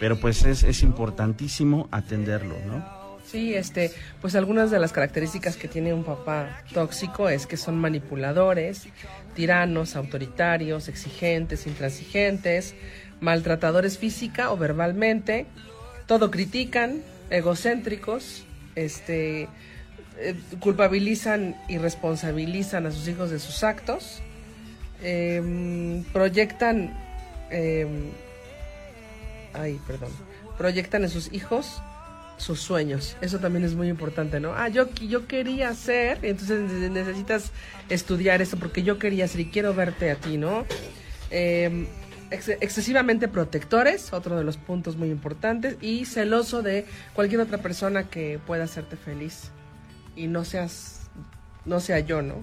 [0.00, 3.02] pero pues es, es importantísimo atenderlo, ¿no?
[3.24, 7.78] Sí, este, pues algunas de las características que tiene un papá tóxico es que son
[7.78, 8.88] manipuladores,
[9.34, 12.74] tiranos, autoritarios, exigentes, intransigentes,
[13.20, 15.46] maltratadores física o verbalmente,
[16.06, 19.48] todo critican, egocéntricos, este,
[20.18, 24.20] eh, culpabilizan y responsabilizan a sus hijos de sus actos,
[25.02, 26.94] em, proyectan,
[27.50, 28.10] em,
[29.54, 30.10] ay, perdón,
[30.58, 31.82] proyectan en sus hijos
[32.36, 33.16] sus sueños.
[33.20, 34.52] Eso también es muy importante, ¿no?
[34.54, 37.52] Ah, yo, yo quería ser, entonces necesitas
[37.88, 40.66] estudiar eso porque yo quería ser y quiero verte a ti, ¿no?
[41.30, 41.86] Em,
[42.30, 48.40] excesivamente protectores, otro de los puntos muy importantes, y celoso de cualquier otra persona que
[48.46, 49.50] pueda hacerte feliz
[50.16, 51.10] y no seas,
[51.64, 52.34] no sea yo, ¿no?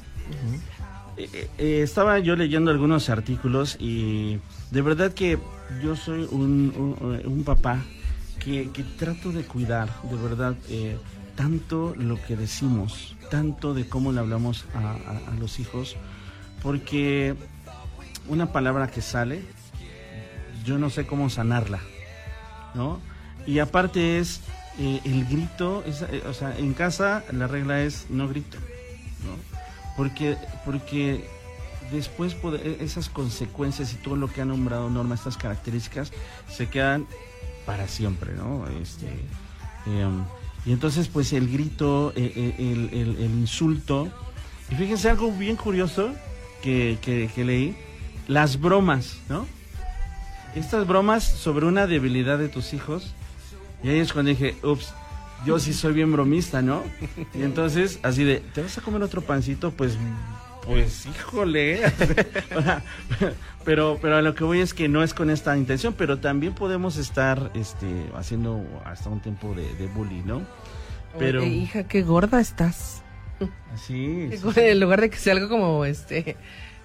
[1.18, 4.40] Eh, eh, eh, estaba yo leyendo algunos artículos y
[4.72, 5.38] de verdad que
[5.84, 7.84] yo soy un, un papá
[8.40, 10.56] que, trato de cuidar, de verdad,
[11.36, 15.98] tanto lo que decimos, tanto de cómo le hablamos a, los hijos,
[16.64, 17.36] porque
[18.28, 19.44] una palabra que sale,
[20.64, 21.80] yo no sé cómo sanarla,
[22.76, 23.02] ¿no?
[23.46, 24.42] Y aparte es
[24.80, 28.58] eh, el grito, eh, o sea, en casa la regla es no grito,
[29.26, 29.36] ¿no?
[29.96, 31.26] Porque, porque
[31.92, 36.12] después e, esas consecuencias y todo lo que ha nombrado Norma, estas características,
[36.50, 37.06] se quedan
[37.66, 38.66] para siempre, ¿no?
[38.82, 39.08] Este,
[39.86, 40.24] em,
[40.66, 44.10] y entonces, pues el grito, eh, eh, el, insulto.
[44.70, 46.14] Y fíjense algo bien curioso
[46.62, 47.76] que, que, leí:
[48.28, 49.48] las bromas, ¿no?
[50.56, 53.14] Estas bromas sobre una debilidad de tus hijos.
[53.84, 54.94] Y ahí es cuando dije, ups,
[55.46, 56.84] yo sí soy bien bromista, ¿no?
[57.34, 59.72] Y entonces, así de, ¿te vas a comer otro pancito?
[59.72, 59.98] Pues
[60.66, 61.82] pues híjole.
[63.66, 66.54] pero, pero a lo que voy es que no es con esta intención, pero también
[66.54, 70.42] podemos estar este, haciendo hasta un tiempo de, de bullying, ¿no?
[71.18, 71.44] Pero.
[71.44, 73.02] hija, qué gorda estás.
[73.76, 76.36] Sí, En lugar de que sea algo como este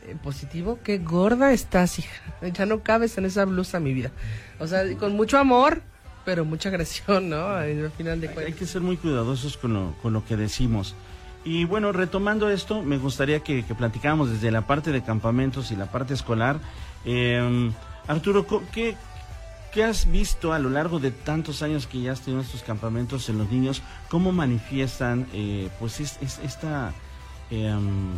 [0.07, 2.23] eh, positivo, qué gorda estás, hija.
[2.53, 4.13] Ya no cabes en esa blusa, mi vida.
[4.61, 5.83] O sea, con mucho amor,
[6.25, 7.49] pero mucha agresión, ¿no?
[7.49, 8.47] Al final de cuentas.
[8.47, 10.95] Hay que ser muy cuidadosos con lo, con lo que decimos.
[11.45, 15.77] Y bueno, retomando esto, me gustaría que, que platicáramos desde la parte de campamentos y
[15.77, 16.59] la parte escolar.
[17.05, 17.73] Em,
[18.07, 18.97] Arturo, ¿qué,
[19.73, 23.29] ¿qué has visto a lo largo de tantos años que ya has tenido estos campamentos
[23.29, 23.83] en los niños?
[24.09, 26.95] ¿Cómo manifiestan eh, pues esta,
[27.51, 28.13] em,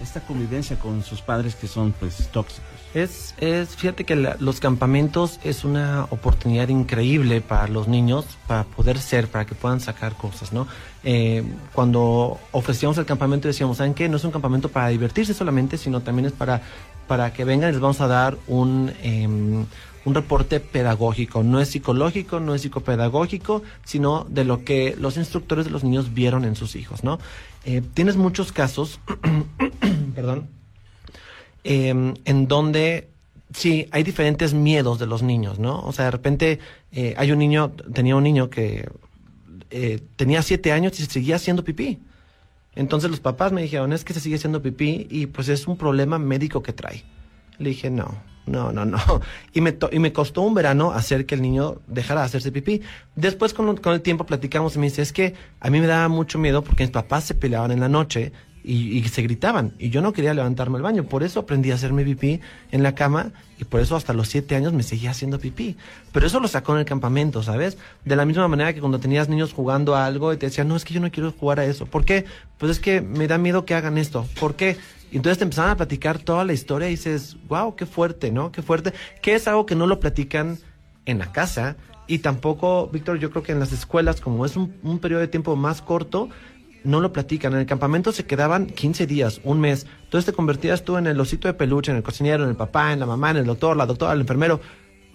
[0.00, 2.69] esta convivencia con sus padres que son pues tóxicos?
[2.92, 8.64] Es, es, fíjate que la- los campamentos es una oportunidad increíble para los niños, para
[8.64, 10.66] poder ser, para que puedan sacar cosas, ¿no?
[11.04, 14.08] Eh, cuando ofrecíamos el campamento decíamos, ¿saben qué?
[14.08, 16.62] No es un campamento para divertirse solamente, sino también es para,
[17.06, 19.66] para que vengan y les vamos a dar un, em,
[20.04, 21.44] un reporte pedagógico.
[21.44, 26.12] No es psicológico, no es psicopedagógico, sino de lo que los instructores de los niños
[26.12, 27.20] vieron en sus hijos, ¿no?
[27.64, 28.98] Eh, tienes muchos casos,
[30.16, 30.48] perdón,
[31.64, 31.88] eh,
[32.24, 33.08] en donde
[33.52, 35.80] sí hay diferentes miedos de los niños, ¿no?
[35.80, 36.58] O sea, de repente
[36.92, 38.88] eh, hay un niño, tenía un niño que
[39.70, 41.98] eh, tenía siete años y seguía haciendo pipí.
[42.76, 45.76] Entonces los papás me dijeron, es que se sigue haciendo pipí y pues es un
[45.76, 47.04] problema médico que trae.
[47.58, 48.14] Le dije, no,
[48.46, 48.98] no, no, no.
[49.52, 52.52] Y me, to- y me costó un verano hacer que el niño dejara de hacerse
[52.52, 52.82] pipí.
[53.16, 56.08] Después con, con el tiempo platicamos y me dice, es que a mí me daba
[56.08, 58.32] mucho miedo porque mis papás se peleaban en la noche
[58.72, 59.72] y, se gritaban.
[59.80, 61.04] Y yo no quería levantarme al baño.
[61.04, 64.54] Por eso aprendí a hacerme pipí en la cama y por eso hasta los siete
[64.54, 65.76] años me seguía haciendo pipí.
[66.12, 67.78] Pero eso lo sacó en el campamento, ¿sabes?
[68.04, 70.76] De la misma manera que cuando tenías niños jugando a algo y te decían, no,
[70.76, 71.86] es que yo no quiero jugar a eso.
[71.86, 72.26] ¿Por qué?
[72.58, 74.24] Pues es que me da miedo que hagan esto.
[74.38, 74.76] ¿Por qué?
[75.10, 78.52] Entonces te empezaban a platicar toda la historia y dices, wow, qué fuerte, ¿no?
[78.52, 78.92] Qué fuerte.
[79.20, 80.58] Que es algo que no lo platican
[81.06, 81.76] en la casa.
[82.06, 85.28] Y tampoco, Víctor, yo creo que en las escuelas, como es un, un periodo de
[85.28, 86.28] tiempo más corto,
[86.84, 87.52] no lo platican.
[87.52, 89.86] En el campamento se quedaban 15 días, un mes.
[90.04, 92.92] Entonces te convertías tú en el osito de peluche, en el cocinero, en el papá,
[92.92, 94.60] en la mamá, en el doctor, la doctora, el enfermero,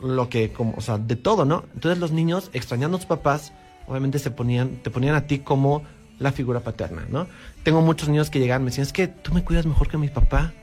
[0.02, 1.66] lo que, como, o sea, de todo, ¿no?
[1.74, 3.54] Entonces los niños, extrañando a sus papás,
[3.88, 5.84] obviamente se ponían, te ponían a ti como
[6.20, 7.28] la figura paterna, ¿no?
[7.64, 10.08] Tengo muchos niños que llegan, me decían, es que tú me cuidas mejor que mi
[10.10, 10.54] papá.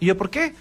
[0.00, 0.54] Y yo, ¿por qué?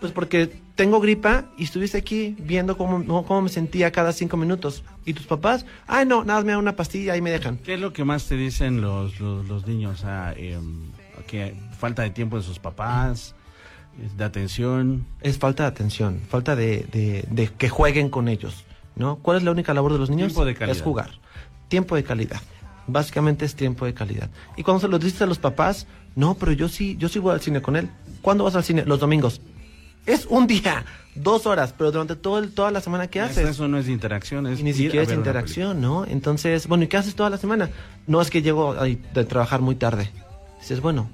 [0.00, 4.84] Pues porque tengo gripa y estuviste aquí viendo cómo, cómo me sentía cada cinco minutos.
[5.06, 5.64] ¿Y tus papás?
[5.86, 7.56] Ay, no, nada, me dan una pastilla y me dejan.
[7.58, 10.04] ¿Qué es lo que más te dicen los, los, los niños?
[10.04, 10.90] Ah, em,
[11.26, 13.34] que falta de tiempo de sus papás,
[14.16, 15.06] de atención.
[15.22, 18.64] Es falta de atención, falta de, de- de que jueguen con ellos,
[18.96, 19.16] ¿no?
[19.16, 20.28] ¿Cuál es la única labor de los niños?
[20.28, 20.76] Tiempo de calidad.
[20.76, 21.10] Es jugar.
[21.68, 22.40] Tiempo de calidad.
[22.86, 24.28] Básicamente es tiempo de calidad.
[24.56, 27.32] Y cuando se lo dices a los papás, no, pero yo sí, yo sí voy
[27.32, 27.88] al cine con él.
[28.22, 28.84] ¿Cuándo vas al cine?
[28.86, 29.40] Los domingos.
[30.06, 33.48] Es un día, dos horas, pero durante todo el- toda la semana, ¿qué haces?
[33.48, 36.04] Eso no es interacción, es Y ni siquiera a es interacción, ¿no?
[36.06, 37.70] Entonces, bueno, ¿y qué haces toda la semana?
[38.06, 40.10] No es que llego ahí de trabajar muy tarde.
[40.60, 41.08] Dices, bueno,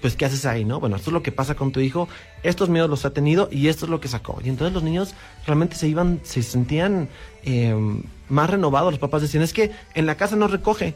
[0.00, 0.78] pues ¿qué haces ahí, no?
[0.80, 2.08] Bueno, esto es lo que pasa con tu hijo,
[2.44, 4.38] estos miedos los ha tenido y esto es lo que sacó.
[4.44, 5.14] Y entonces los niños
[5.46, 7.08] realmente se iban, se sentían
[7.42, 7.74] eh,
[8.28, 8.92] más renovados.
[8.92, 10.94] Los papás decían, es que en la casa no recoge,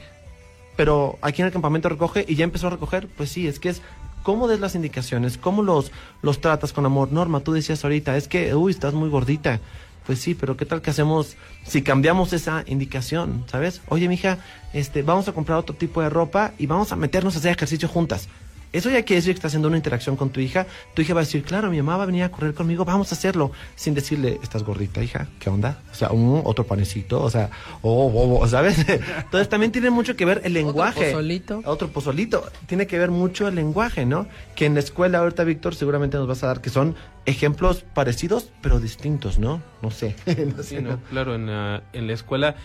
[0.77, 3.09] pero aquí en el campamento recoge y ya empezó a recoger.
[3.09, 3.83] Pues sí, es que es
[4.25, 7.13] cómo des las indicaciones, cómo los, los tratas con amor.
[7.13, 9.61] Norma, tú decías ahorita, es que, uy, estás muy gordita.
[10.07, 13.81] Pues sí, pero ¿qué tal que hacemos si cambiamos esa indicación, ¿sabes?
[13.89, 14.39] Oye, mija,
[14.73, 17.89] este, vamos a comprar otro tipo de ropa y vamos a meternos a hacer ejercicio
[17.89, 18.29] juntas.
[18.75, 20.67] Eso ya quiere decir que está haciendo una interacción con tu hija.
[20.95, 23.11] Tu hija va a decir, claro, mi mamá va a venir a correr conmigo, vamos
[23.13, 23.53] a hacerlo.
[23.77, 25.79] Sin decirle, estás gordita, hija, ¿qué onda?
[25.93, 27.51] O sea, un otro panecito, o sea,
[27.83, 28.79] oh, oh, oh, ¿sabes?
[28.89, 31.13] Entonces también tiene mucho que ver el lenguaje.
[31.13, 31.63] pozolito.
[31.65, 32.45] Otro pozolito.
[32.67, 34.27] Tiene que ver mucho el lenguaje, ¿no?
[34.57, 38.51] Que en la escuela ahorita, Víctor, seguramente nos vas a dar que son ejemplos parecidos,
[38.61, 39.63] pero distintos, ¿no?
[39.83, 40.17] No sé.
[40.27, 40.91] No sé, Sí, ¿no?
[40.91, 42.57] no, claro, en la, en la escuela,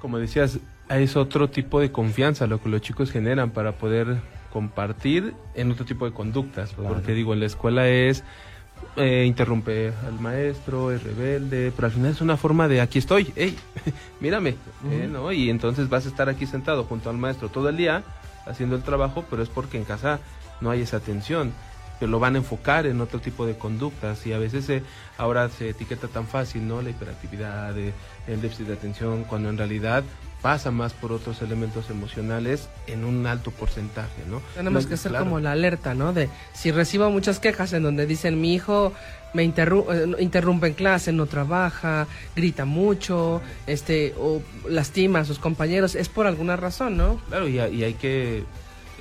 [0.00, 0.58] como decías,
[0.90, 4.18] es otro tipo de confianza lo que los chicos generan para poder
[4.56, 6.72] compartir en otro tipo de conductas.
[6.72, 8.24] Porque digo, en la escuela es
[8.96, 13.30] eh, interrumpe al maestro, es rebelde, pero al final es una forma de aquí estoy,
[13.36, 13.54] hey,
[14.20, 14.56] mírame,
[14.90, 15.30] eh, ¿no?
[15.30, 18.02] Y entonces vas a estar aquí sentado junto al maestro todo el día
[18.46, 20.20] haciendo el trabajo, pero es porque en casa
[20.62, 21.52] no hay esa atención
[22.00, 24.82] que lo van a enfocar en otro tipo de conductas y a veces se,
[25.18, 26.80] ahora se etiqueta tan fácil, ¿no?
[26.80, 27.92] La hiperactividad, eh,
[28.26, 30.02] el déficit de atención, cuando en realidad
[30.46, 34.40] pasa más por otros elementos emocionales en un alto porcentaje, ¿no?
[34.54, 35.24] Tenemos No, que claro.
[35.24, 36.12] como la alerta, ¿no?
[36.12, 38.92] De si recibo muchas quejas en donde dicen mi hijo
[39.34, 42.06] me interru- eh, interrumpe en clase, no trabaja,
[42.36, 47.20] grita mucho, este, o lastima a sus compañeros, es por alguna razón, ¿no?
[47.28, 48.44] Claro, y, y hay que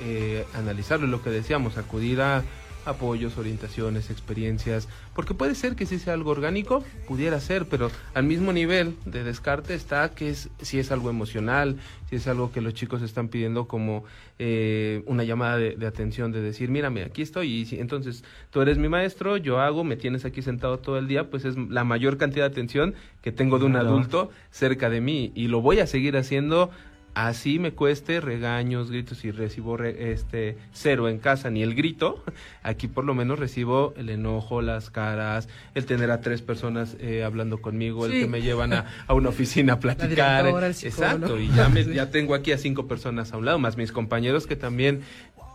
[0.01, 2.41] eh, analizarlo, lo que decíamos, acudir a
[2.85, 8.23] apoyos, orientaciones, experiencias, porque puede ser que si sea algo orgánico, pudiera ser, pero al
[8.23, 11.77] mismo nivel de descarte está que es si es algo emocional,
[12.09, 14.03] si es algo que los chicos están pidiendo como
[14.39, 18.61] eh, una llamada de, de atención, de decir, mírame, aquí estoy, y si, entonces tú
[18.61, 21.83] eres mi maestro, yo hago, me tienes aquí sentado todo el día, pues es la
[21.83, 25.79] mayor cantidad de atención que tengo de un adulto cerca de mí, y lo voy
[25.79, 26.69] a seguir haciendo
[27.15, 32.23] así me cueste regaños, gritos y recibo re- este cero en casa ni el grito,
[32.63, 37.23] aquí por lo menos recibo el enojo, las caras, el tener a tres personas eh,
[37.23, 40.45] hablando conmigo, el que me llevan a, a una oficina a platicar.
[40.45, 40.53] el.
[40.87, 43.91] Exacto, y ya, me- ya tengo aquí a cinco personas a un lado, más mis
[43.91, 45.01] compañeros que también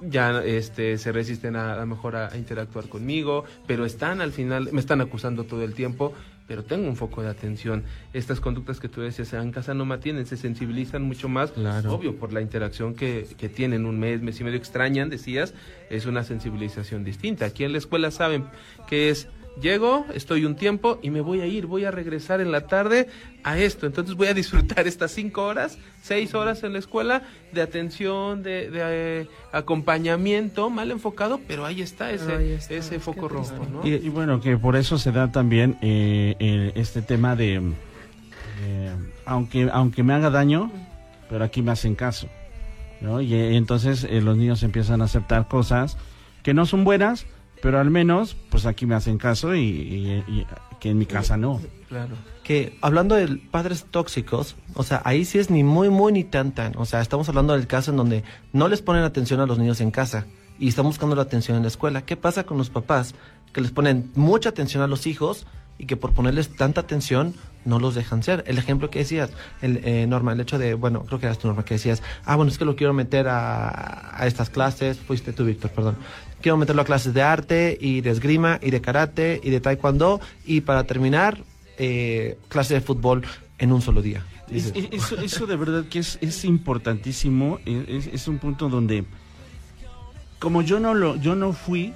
[0.03, 4.33] ya este se resisten a, a lo mejor a, a interactuar conmigo, pero están al
[4.33, 6.15] final, me están acusando todo el tiempo,
[6.51, 7.85] pero tengo un foco de atención.
[8.13, 11.95] Estas conductas que tú decías en casa no mantienen, se sensibilizan mucho más, Claro.
[11.95, 15.55] obvio, por la interacción que, que tienen un mes, mes y medio extrañan, decías,
[15.91, 17.45] es una sensibilización distinta.
[17.45, 18.47] Aquí en la escuela saben
[18.89, 19.29] que es
[19.61, 23.09] llego, estoy un tiempo y me voy a ir, voy a regresar en la tarde
[23.43, 23.87] a esto.
[23.87, 28.71] Entonces voy a disfrutar estas cinco horas, seis horas en la escuela de atención, de,
[28.71, 33.67] de, eh, acompañamiento, mal enfocado, pero ahí está ese, Ahí está, ese qué foco rojo,
[33.73, 33.87] ¿no?
[33.87, 37.57] Y, y bueno, que por eso se da también eh, eh, este tema de,
[38.63, 40.71] eh, aunque, aunque me haga daño,
[41.29, 42.29] pero aquí me hacen caso.
[43.01, 43.21] ¿no?
[43.21, 45.97] Y eh, entonces eh, los niños empiezan a aceptar cosas
[46.43, 47.27] que no son buenas,
[47.63, 50.47] pero al menos, pues aquí me hacen caso y, y- y
[50.81, 51.61] que en mi casa no.
[51.89, 52.15] Claro.
[52.45, 56.53] que hablando de padres tóxicos, o sea, ahí sí es ni muy, muy ni tan,
[56.53, 56.77] tan.
[56.77, 59.81] O sea, estamos hablando del caso en donde no les ponen atención a los niños
[59.81, 60.27] en casa
[60.59, 62.03] y están buscando la atención en la escuela.
[62.03, 63.15] ¿Qué pasa con los papás
[63.53, 65.47] que les ponen mucha atención a los hijos
[65.79, 68.45] y que por ponerles tanta atención no los dejan ser?
[68.47, 69.31] El ejemplo que decías,
[69.63, 72.37] el, eh, Norma, el hecho de, bueno, creo que eras tú, Norma, que decías, ah,
[72.37, 75.97] bueno, es que lo quiero meter a, a estas clases, fuiste tú, Víctor, perdón.
[76.43, 80.21] Quiero meterlo a clases de arte y de esgrima y de karate y de taekwondo
[80.47, 81.39] y para terminar,
[81.79, 83.23] eh, clase de fútbol
[83.59, 84.25] en un solo día.
[84.51, 89.05] Es- eso, eso de verdad que es, es importantísimo, es, es- es un punto donde,
[90.39, 91.93] como yo no lo, yo no fui,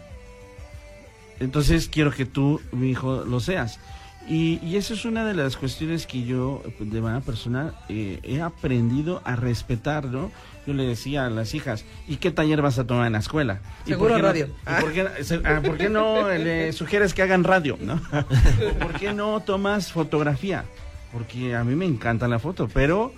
[1.41, 3.81] entonces quiero que tú, mi hijo, lo seas.
[4.29, 8.41] Y, y eso es una de las cuestiones que yo, de manera personal, eh, he
[8.41, 10.31] aprendido a respetar, ¿no?
[10.67, 13.61] Yo le decía a las hijas, ¿y qué taller vas a tomar en la escuela?
[13.85, 14.47] ¿Y Seguro por qué no- radio.
[14.47, 17.95] ¿y por, qué, se- ah, por qué no le sugieres que hagan radio, no?
[18.13, 20.65] ¿O ¿Por qué no tomas fotografía?
[21.13, 23.13] Porque a mí me encanta la foto, pero...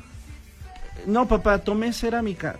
[1.06, 2.56] No, papá, tomé cerámica.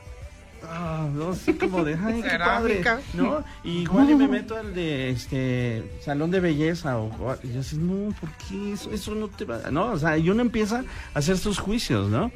[0.68, 2.82] Ah, no sé cómo de, ay, qué padre.
[3.14, 3.44] ¿no?
[3.62, 7.60] Y igual y me meto al de este salón de belleza o, o- y yo
[7.60, 9.70] así, no, ¿por qué eso, eso no te va?
[9.70, 12.30] No, o sea, y uno empieza a hacer sus juicios, ¿no?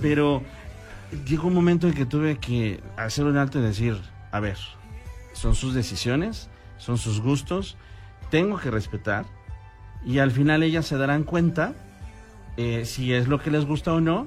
[0.00, 0.42] Pero
[1.26, 3.98] llegó un momento en que tuve que hacer un alto y decir,
[4.30, 4.56] a ver,
[5.32, 6.48] son sus decisiones,
[6.78, 7.76] son sus gustos,
[8.30, 9.24] tengo que respetar
[10.04, 11.74] y al final ellas se darán cuenta
[12.56, 14.26] eh, si es lo que les gusta o no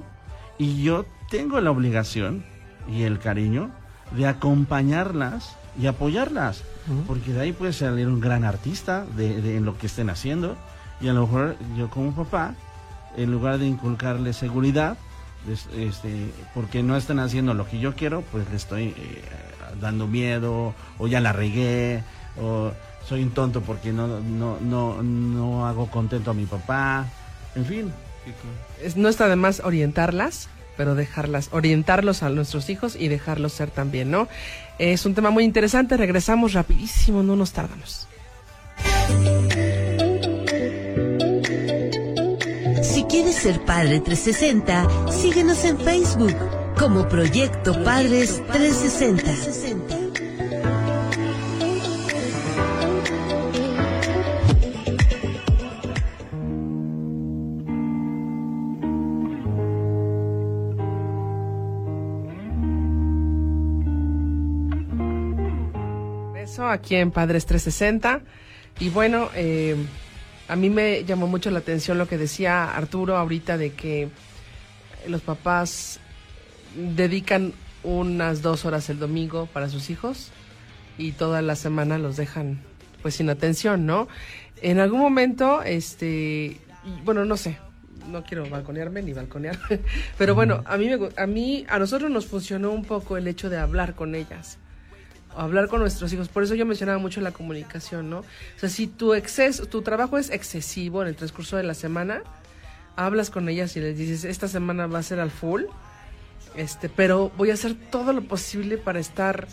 [0.58, 2.44] y yo tengo la obligación
[2.88, 3.70] y el cariño
[4.12, 6.62] de acompañarlas y apoyarlas
[7.06, 10.56] porque de ahí puede salir un gran artista de, de- en lo que estén haciendo
[11.00, 12.54] y a lo mejor yo como papá
[13.16, 14.96] en lugar de inculcarle seguridad
[15.48, 19.22] este, porque no están haciendo lo que yo quiero pues le estoy eh,
[19.80, 22.02] dando miedo o ya la regué
[22.40, 22.72] o
[23.06, 27.06] soy un tonto porque no no no no hago contento a mi papá
[27.54, 27.92] en fin
[28.82, 33.70] Es- no está de más orientarlas, pero dejarlas, orientarlos a nuestros hijos y dejarlos ser
[33.70, 34.26] también, ¿no?
[34.80, 38.08] Es un tema muy interesante, regresamos rapidísimo, no nos tardamos.
[43.16, 46.36] Quieres ser padre 360, síguenos en Facebook
[46.78, 49.32] como Proyecto Padres 360.
[66.42, 68.20] Eso aquí en Padres 360.
[68.78, 69.74] Y bueno, eh,
[70.48, 74.08] a mí me llamó mucho la atención lo que decía Arturo ahorita de que
[75.08, 76.00] los papás
[76.74, 80.30] dedican unas dos horas el domingo para sus hijos
[80.98, 82.60] y toda la semana los dejan
[83.02, 84.08] pues sin atención, ¿no?
[84.62, 86.58] En algún momento, este,
[87.04, 87.58] bueno, no sé,
[88.10, 89.58] no quiero balconearme ni balconear,
[90.18, 93.50] pero bueno, a mí, me a mí, a nosotros nos funcionó un poco el hecho
[93.50, 94.58] de hablar con ellas
[95.36, 96.28] hablar con nuestros hijos.
[96.28, 98.18] Por eso yo mencionaba mucho la comunicación, ¿no?
[98.20, 98.24] O
[98.58, 102.22] sea, si tu exceso, tu trabajo es excesivo en el transcurso de la semana,
[102.96, 105.64] hablas con ellas y les dices, esta semana va a ser al full,
[106.56, 109.46] este, pero voy a hacer todo lo posible para estar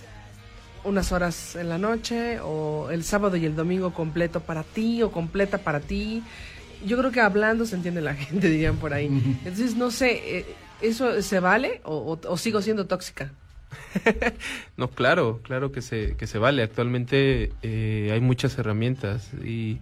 [0.85, 5.11] unas horas en la noche o el sábado y el domingo completo para ti o
[5.11, 6.23] completa para ti.
[6.85, 9.07] Yo creo que hablando se entiende la gente, dirían por ahí.
[9.45, 10.45] Entonces, no sé, eh,
[10.81, 13.31] ¿eso se vale o- o- o sigo siendo tóxica?
[14.77, 16.63] No, claro, claro que se, que se vale.
[16.63, 19.79] Actualmente eh, hay muchas herramientas y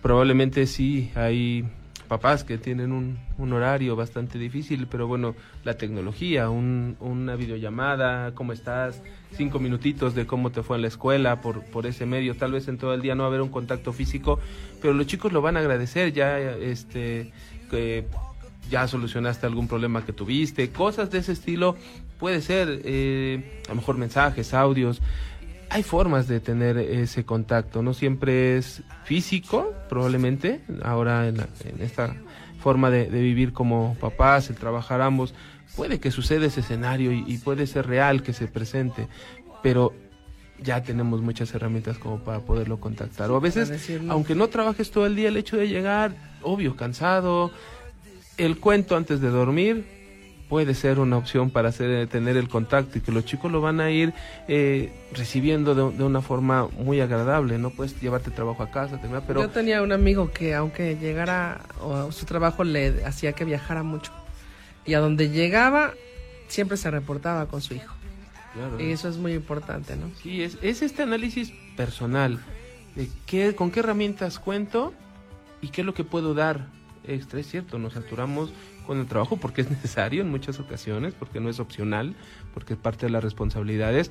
[0.00, 1.64] probablemente sí hay
[2.08, 5.34] papás que tienen un, un horario bastante difícil, pero bueno,
[5.64, 9.02] la tecnología, un- una videollamada, cómo estás,
[9.34, 12.68] cinco minutitos de cómo te fue en la escuela por, por ese medio, tal vez
[12.68, 14.38] en todo el día no va a haber un contacto físico,
[14.82, 16.12] pero los chicos lo van a agradecer.
[16.12, 17.30] Ya, este,
[17.70, 18.04] que
[18.70, 21.76] ya solucionaste algún problema que tuviste, cosas de ese estilo,
[22.18, 25.02] puede ser, eh, a lo mejor mensajes, audios.
[25.70, 31.38] Hay formas de tener ese contacto, no siempre es físico, probablemente, ahora en,
[31.80, 32.14] esta
[32.60, 35.34] forma de, vivir como papás, el trabajar ambos,
[35.76, 39.08] puede que suceda ese escenario y, puede ser real que se presente,
[39.62, 39.94] pero
[40.62, 43.30] ya tenemos muchas herramientas como para poderlo contactar.
[43.30, 47.50] O a veces, aunque no trabajes todo el día, el hecho de llegar, obvio, cansado,
[48.38, 49.84] el cuento antes de dormir
[50.52, 53.80] puede ser una opción para hacer, tener el contacto y que los chicos lo van
[53.80, 54.12] a ir
[54.48, 57.56] eh, recibiendo de, una forma muy agradable.
[57.56, 59.40] No puedes llevarte trabajo a casa, pero...
[59.40, 64.12] Yo tenía un amigo que aunque llegara, o su trabajo le hacía que viajara mucho.
[64.84, 65.94] Y a donde llegaba,
[66.48, 67.94] siempre se reportaba con su hijo.
[68.78, 70.10] y eso es muy importante, ¿no?
[70.22, 72.38] Sí, es, es este análisis personal
[72.94, 74.92] de qué, con qué herramientas cuento
[75.62, 76.66] y qué es lo que puedo dar
[77.06, 78.52] extra, es cierto, nos saturamos
[78.86, 82.14] con el trabajo porque es necesario en muchas ocasiones, porque no es opcional,
[82.54, 84.10] porque es parte de las responsabilidades,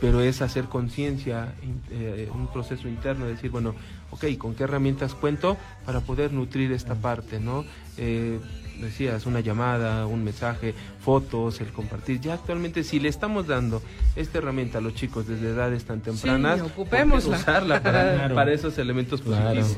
[0.00, 1.54] pero es hacer conciencia,
[1.90, 3.74] eh, un proceso interno, de decir, bueno,
[4.10, 7.64] ok, ¿con qué herramientas cuento para poder nutrir esta parte, no?
[7.96, 8.38] Eh,
[8.80, 12.20] decías, una llamada, un mensaje, fotos, el compartir.
[12.20, 13.82] Ya actualmente, si le estamos dando
[14.14, 17.36] esta herramienta a los chicos desde edades tan tempranas, sí, ocupémosla.
[17.36, 19.76] usarla para, esos elementos positivos.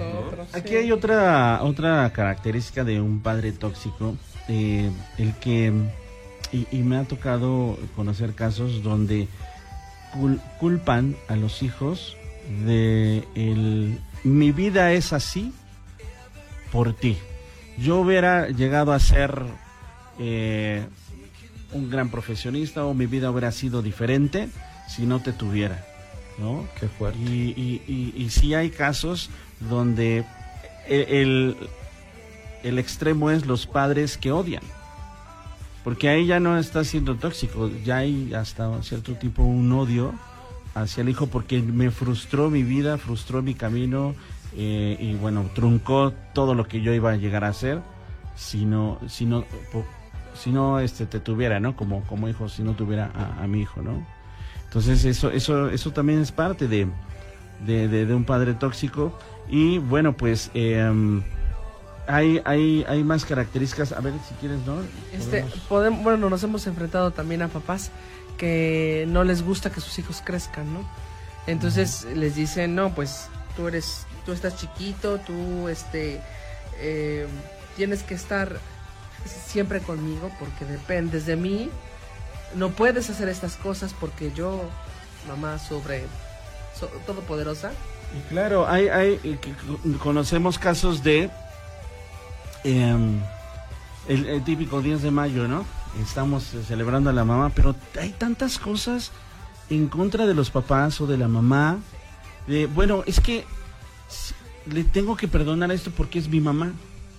[0.52, 4.16] Aquí hay otra, otra característica de un padre tóxico,
[4.48, 5.72] eh, el que,
[6.52, 9.28] y, me ha tocado conocer casos donde
[10.58, 12.16] culpan a los hijos
[12.64, 15.52] de el mi vida es así
[16.72, 17.18] por ti
[17.80, 19.42] yo hubiera llegado a ser
[20.18, 20.84] eh,
[21.72, 24.48] un gran profesionista o mi vida hubiera sido diferente
[24.88, 25.84] si no te tuviera,
[26.38, 26.66] ¿no?
[26.80, 27.18] Qué fuerte.
[27.18, 30.24] Y, y, y, sí hay casos donde
[30.88, 31.56] el,
[32.62, 34.62] el, extremo es los padres que odian.
[35.84, 40.12] Porque ahí ya no está siendo tóxico, ya hay hasta cierto tipo un odio
[40.74, 44.14] hacia el hijo porque me frustró mi vida, frustró mi camino,
[44.56, 47.80] eh, y bueno, truncó todo lo que yo iba a llegar a hacer
[48.36, 49.44] si no, si no,
[50.34, 51.76] si no este, te tuviera, ¿no?
[51.76, 54.06] Como, como hijo, si no tuviera a, mi hijo, ¿no?
[54.64, 56.88] Entonces eso, eso, eso también es parte de,
[57.66, 59.18] de, un padre tóxico
[59.48, 60.50] y bueno, pues...
[60.54, 61.22] Em,
[62.10, 63.92] hay, hay, hay más características.
[63.92, 64.78] A ver si quieres, ¿no?
[65.12, 67.90] Este, podemos, bueno, nos hemos enfrentado también a papás
[68.38, 70.88] que no les gusta que sus hijos crezcan, ¿no?
[71.46, 73.28] Entonces les dicen, no, pues
[73.58, 76.20] tú eres tú estás chiquito, tú este,
[76.78, 77.26] eh,
[77.76, 78.60] tienes que estar
[79.26, 81.70] siempre conmigo porque dependes de mí.
[82.54, 84.62] No puedes hacer estas cosas porque yo,
[85.26, 86.04] mamá sobre
[87.04, 87.72] todopoderosa.
[88.16, 89.38] Y claro, hay, hay
[89.98, 91.28] conocemos casos de
[92.62, 93.20] em,
[94.06, 95.64] el, típico 10 de mayo, ¿no?
[96.00, 99.10] Estamos celebrando a la mamá, pero hay tantas cosas
[99.68, 101.78] en contra de los papás o de la mamá.
[102.74, 103.44] Bueno, es que
[104.72, 106.72] le tengo que perdonar esto porque es mi mamá,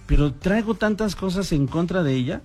[0.05, 2.41] pero traigo tantas cosas en contra de ella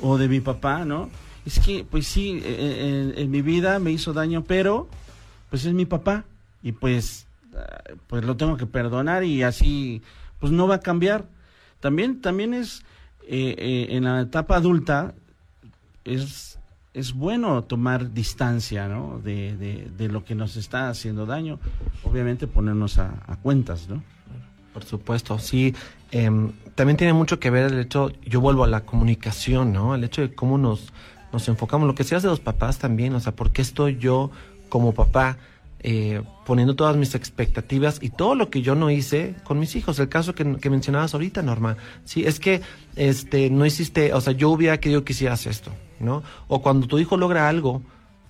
[0.00, 1.10] o de mi papá, ¿no?
[1.44, 4.88] Es que, pues sí, eh, eh, en, mi vida me hizo daño, pero
[5.50, 6.24] pues es mi papá
[6.62, 10.02] y pues, ah, pues lo tengo que perdonar y así,
[10.38, 11.26] pues no va a cambiar.
[11.80, 12.84] También, también es,
[13.26, 15.14] eh, en la etapa adulta,
[16.04, 16.58] es,
[16.94, 19.20] es bueno tomar distancia, ¿no?
[19.22, 19.56] De,
[19.96, 21.58] de, lo que nos está haciendo daño.
[22.02, 24.02] Obviamente ponernos a cuentas, ¿no?
[24.72, 25.74] Por supuesto, sí.
[26.10, 29.94] Em, también tiene mucho que ver el hecho, yo vuelvo a la comunicación, ¿no?
[29.94, 30.92] El hecho de cómo nos,
[31.32, 31.86] nos enfocamos.
[31.86, 34.30] Lo que seas de los papás también, o sea, ¿por qué estoy yo
[34.68, 35.36] como papá
[35.80, 39.98] eh, poniendo todas mis expectativas y todo lo que yo no hice con mis hijos?
[39.98, 41.76] El caso que, que, mencionabas ahorita, Norma.
[42.04, 42.62] Sí, es que
[42.96, 45.70] este, no hiciste, o sea, yo hubiera querido que hicieras esto,
[46.02, 46.22] ¿no?
[46.48, 47.82] O cuando tu hijo logra algo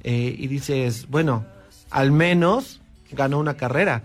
[0.03, 1.45] eh, y dices, bueno,
[1.91, 4.03] al menos ganó una carrera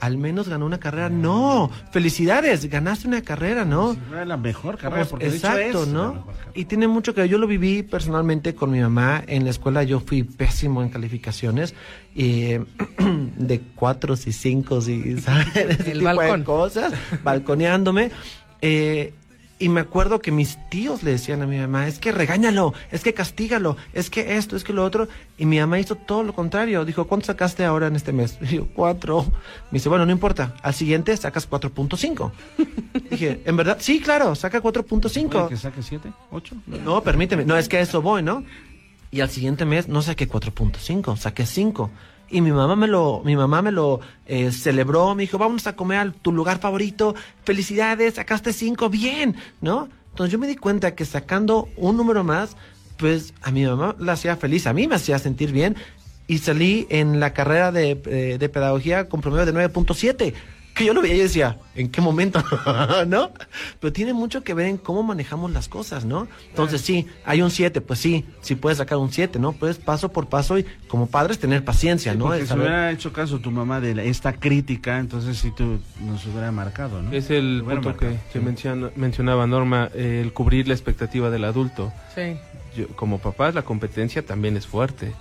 [0.00, 1.10] al menos ganó una carrera.
[1.10, 3.96] No, felicidades, ganaste una carrera, ¿no?
[4.10, 6.26] era la mejor carrera, porque exacto, ¿no?
[6.54, 9.84] Y tiene mucho que yo lo viví personalmente con mi mamá en la escuela.
[9.84, 11.74] Yo fui pésimo en calificaciones
[12.14, 12.54] y
[13.36, 15.86] de cuatro y cinco y ¿sabes?
[15.86, 16.44] El balcón.
[16.44, 16.92] cosas,
[17.22, 18.10] balconeándome.
[18.62, 19.14] Eh,
[19.60, 23.04] y me acuerdo que mis tíos le decían a mi mamá, es que regáñalo, es
[23.04, 25.06] que castígalo, es que esto, es que lo otro.
[25.36, 26.86] Y mi mamá hizo todo lo contrario.
[26.86, 28.38] Dijo, ¿cuánto sacaste ahora en este mes?
[28.50, 29.26] Y yo, cuatro.
[29.70, 30.56] Me dice, bueno, no importa.
[30.62, 32.32] Al siguiente sacas 4.5.
[33.10, 33.76] Dije, ¿en verdad?
[33.80, 35.48] Sí, claro, saca 4.5.
[35.48, 36.10] ¿Que saque 7?
[36.32, 36.62] ¿8?
[36.82, 37.44] No, permíteme.
[37.44, 38.42] No, es que a eso voy, ¿no?
[39.10, 41.90] Y al siguiente mes no saqué 4.5, saqué 5
[42.30, 45.74] y mi mamá me lo, mi mamá me lo eh, celebró, me dijo, vamos a
[45.74, 47.14] comer a tu lugar favorito,
[47.44, 49.88] felicidades, sacaste cinco, bien, ¿no?
[50.10, 52.56] Entonces yo me di cuenta que sacando un número más,
[52.96, 55.76] pues a mi mamá la hacía feliz, a mí me hacía sentir bien
[56.26, 60.34] y salí en la carrera de, eh, de pedagogía con promedio de 9.7
[60.80, 62.42] que yo lo veía y decía, ¿en qué momento?
[63.06, 63.30] ¿No?
[63.80, 66.26] Pero tiene mucho que ver en cómo manejamos las cosas, ¿no?
[66.48, 69.52] Entonces, sí, hay un 7, pues sí, sí puedes sacar un 7, ¿no?
[69.52, 72.26] Puedes paso por paso y como padres tener paciencia, ¿no?
[72.26, 76.24] Porque si hubiera hecho caso tu mamá de la- esta crítica, entonces sí tú nos
[76.26, 77.12] hubiera marcado, ¿no?
[77.12, 78.38] Es el punto que, que sí.
[78.40, 81.92] menciona- mencionaba Norma, eh, el cubrir la expectativa del adulto.
[82.14, 82.36] Sí.
[82.76, 85.12] Yo, como papás, la competencia también es fuerte.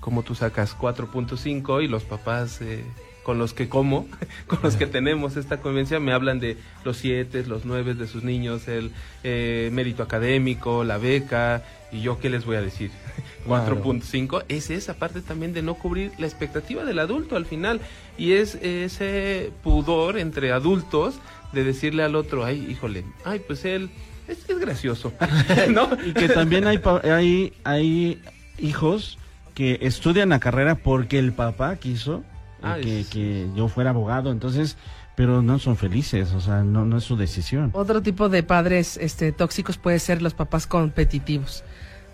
[0.00, 2.84] Como tú sacas 4.5 y los papás eh,
[3.22, 4.06] con los que como,
[4.46, 8.24] con los que tenemos esta convivencia, me hablan de los 7, los 9 de sus
[8.24, 8.92] niños, el
[9.24, 11.62] eh, mérito académico, la beca,
[11.92, 12.90] y yo qué les voy a decir.
[13.46, 13.82] Claro.
[13.82, 17.80] 4.5 es esa parte también de no cubrir la expectativa del adulto al final.
[18.18, 21.14] Y es ese pudor entre adultos
[21.52, 23.88] de decirle al otro, ay, híjole, ay, pues él
[24.26, 25.14] es, es gracioso,
[25.70, 25.88] ¿no?
[26.04, 28.20] Y que también hay, hay, hay
[28.58, 29.18] hijos
[29.54, 32.22] que estudian la carrera porque el papá quiso
[32.62, 34.76] Ah, que, es- que yo fuera abogado, entonces,
[35.16, 37.70] pero no son felices, o sea, no, no es su decisión.
[37.74, 41.64] Otro tipo de padres este, tóxicos puede ser los papás competitivos.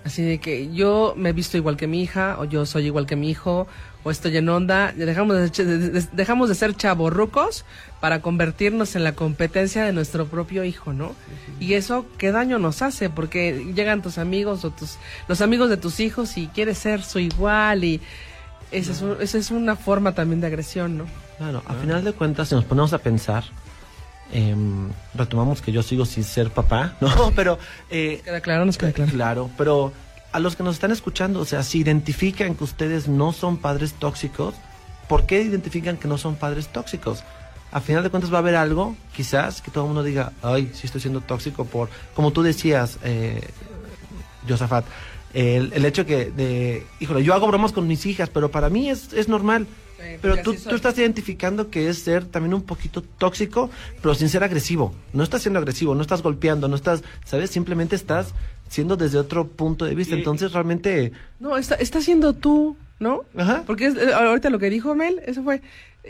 [0.04, 3.06] Así de que yo me he visto igual que mi hija, o yo soy igual
[3.06, 3.66] que mi hijo,
[4.02, 4.92] o estoy en onda.
[4.92, 7.64] Dejamos de, dejamos de ser chavorrucos
[8.00, 11.12] para convertirnos en la competencia de nuestro propio hijo, ¿no?
[11.58, 13.08] Y eso, ¿qué daño nos hace?
[13.08, 17.18] Porque llegan tus amigos o tus, los amigos de tus hijos y quieres ser su
[17.18, 18.02] igual y
[18.70, 21.04] esa es, un- esa es una forma también de agresión, ¿no?
[21.38, 23.44] Claro, a final de cuentas, si nos ponemos a pensar,
[24.32, 27.32] em, retomamos que yo sigo sin ser papá, ¿no?
[27.34, 27.58] Pero,
[27.90, 29.10] eh, Queda claro, nos queda claro.
[29.12, 29.92] claro, pero
[30.32, 33.92] a los que nos están escuchando, o sea, si identifican que ustedes no son padres
[33.94, 34.54] tóxicos,
[35.08, 37.22] ¿por qué identifican que no son padres tóxicos?
[37.70, 40.70] A final de cuentas va a haber algo, quizás, que todo el mundo diga, ay,
[40.74, 43.40] sí estoy siendo tóxico por, como tú decías, eh,
[44.48, 44.84] Josafat,
[45.34, 48.88] el, el hecho que de, híjole, yo hago bromas con mis hijas, pero para mí
[48.88, 49.66] es, es normal.
[49.98, 53.70] Sí, Pero tú, tú estás identificando que es ser también un poquito tóxico,
[54.02, 54.94] pero sin ser agresivo.
[55.12, 57.50] No estás siendo agresivo, no estás golpeando, no estás, ¿sabes?
[57.50, 58.34] Simplemente estás
[58.68, 60.14] siendo desde otro punto de vista.
[60.14, 63.22] Y- Entonces realmente, No, está, está siendo tú, ¿no?
[63.36, 63.62] Ajá.
[63.66, 65.62] Porque es- eh, ahorita lo que dijo Mel, eso fue,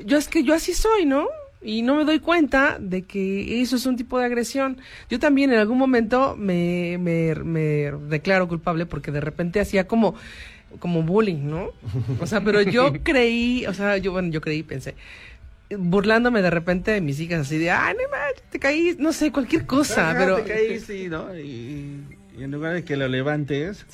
[0.05, 1.27] yo es que yo así soy, ¿no?
[1.65, 4.77] Y no me doy cuenta de que eso es un tipo de agresión.
[5.09, 10.15] Yo también en algún momento me, me, me declaro culpable porque de repente hacía como,
[10.79, 11.71] como bullying, ¿no?
[12.21, 14.95] O sea, pero yo creí, o sea, yo, bueno, yo creí, pensé,
[15.79, 19.33] burlándome de repente de mis hijas así de, ay, no manches, te caí, no sé,
[19.33, 20.37] cualquier cosa, Ajá, pero...
[20.37, 21.35] te caíste, ¿no?
[21.35, 22.03] Y,
[22.37, 23.87] y en lugar de que lo levantes,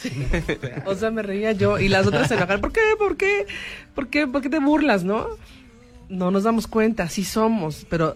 [0.86, 2.62] O sea, me reía yo y las otras se enojaron.
[2.62, 2.80] ¿Por qué?
[2.98, 3.46] ¿Por qué?
[3.94, 4.26] ¿Por qué?
[4.26, 5.28] ¿Por qué te burlas, no?
[6.10, 8.14] No nos damos cuenta, sí somos, pero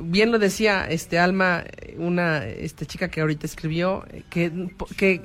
[0.00, 1.64] bien lo decía este Alma,
[1.96, 4.50] una este chica que ahorita escribió eh, que
[4.96, 5.22] que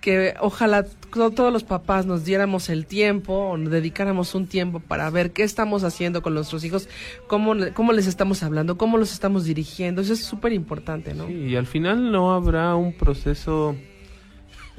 [0.00, 4.78] que ojalá to- todos los papás nos diéramos el tiempo o nos dedicáramos un tiempo
[4.78, 6.88] para ver qué estamos haciendo con nuestros hijos,
[7.26, 10.02] cómo, cómo les estamos hablando, cómo los estamos dirigiendo.
[10.02, 11.26] Eso es súper importante, ¿no?
[11.26, 13.74] Sí, y al final no habrá un proceso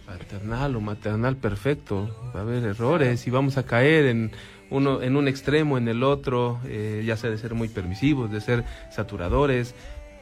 [0.06, 2.30] paternal o maternal perfecto.
[2.36, 4.32] Va a haber errores y vamos a caer en
[4.76, 8.42] uno en un extremo, en el otro, eh, ya sea de ser muy permisivos, de
[8.42, 9.76] ser saturadores.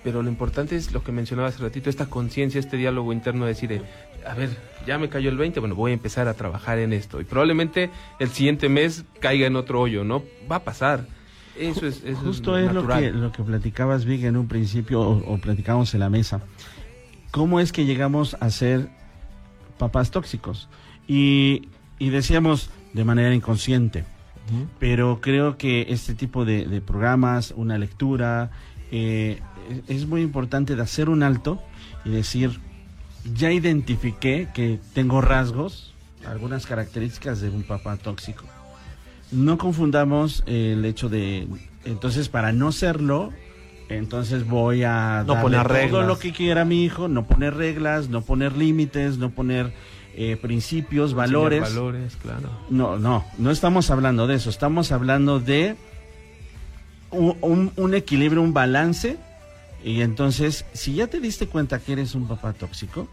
[0.04, 3.54] Pero lo importante es lo que mencionaba hace ratito, esta conciencia, este diálogo interno de
[3.54, 3.82] decir, eh,
[4.28, 4.50] a ver,
[4.86, 7.22] ya me cayó el 20, bueno, voy a empezar a trabajar en esto.
[7.22, 7.90] Y probablemente
[8.20, 10.24] el siguiente mes caiga en otro hoyo, ¿no?
[10.52, 11.06] Va a pasar.
[11.58, 15.02] Eso es, eso es justo es lo que, lo que platicabas, Vic, en un principio,
[15.02, 16.42] o, o platicamos en la mesa.
[17.32, 18.90] ¿Cómo es que llegamos a ser
[19.78, 20.68] papás tóxicos?
[21.08, 24.06] Y, y decíamos de manera inconsciente.
[24.80, 28.52] Pero creo que este tipo de, de programas, una lectura,
[28.92, 29.40] eh,
[29.88, 31.62] es muy importante de hacer un alto
[32.06, 32.60] y decir,
[33.34, 35.94] ya identifiqué que tengo rasgos,
[36.28, 38.46] algunas características de un papá tóxico.
[39.32, 41.48] No confundamos el hecho de,
[41.86, 43.32] entonces para no serlo,
[43.90, 46.08] entonces voy a No darle poner todo reglas.
[46.08, 49.74] lo que quiera mi hijo, no poner reglas, no poner límites, no poner
[50.16, 51.62] eh, principios, valores.
[51.62, 52.50] Valores, claro.
[52.70, 54.50] No, no, no estamos hablando de eso.
[54.50, 55.76] Estamos hablando de
[57.12, 59.18] un, un- un equilibrio, un balance.
[59.84, 63.08] Y entonces, si ya te diste cuenta que eres un papá tóxico,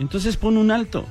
[0.00, 1.06] entonces pon un alto.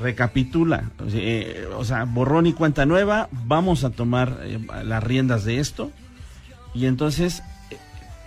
[0.00, 0.90] Recapitula.
[1.04, 3.28] O sea, eh, o sea, borrón y cuenta nueva.
[3.32, 5.90] Vamos a tomar eh, las riendas de esto.
[6.74, 7.42] Y entonces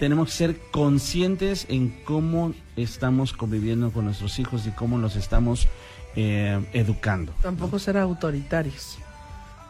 [0.02, 5.68] tenemos que ser conscientes en cómo estamos conviviendo con nuestros hijos y cómo los estamos
[6.16, 7.36] eh, educando.
[7.44, 8.98] Tampoco ser autoritarios.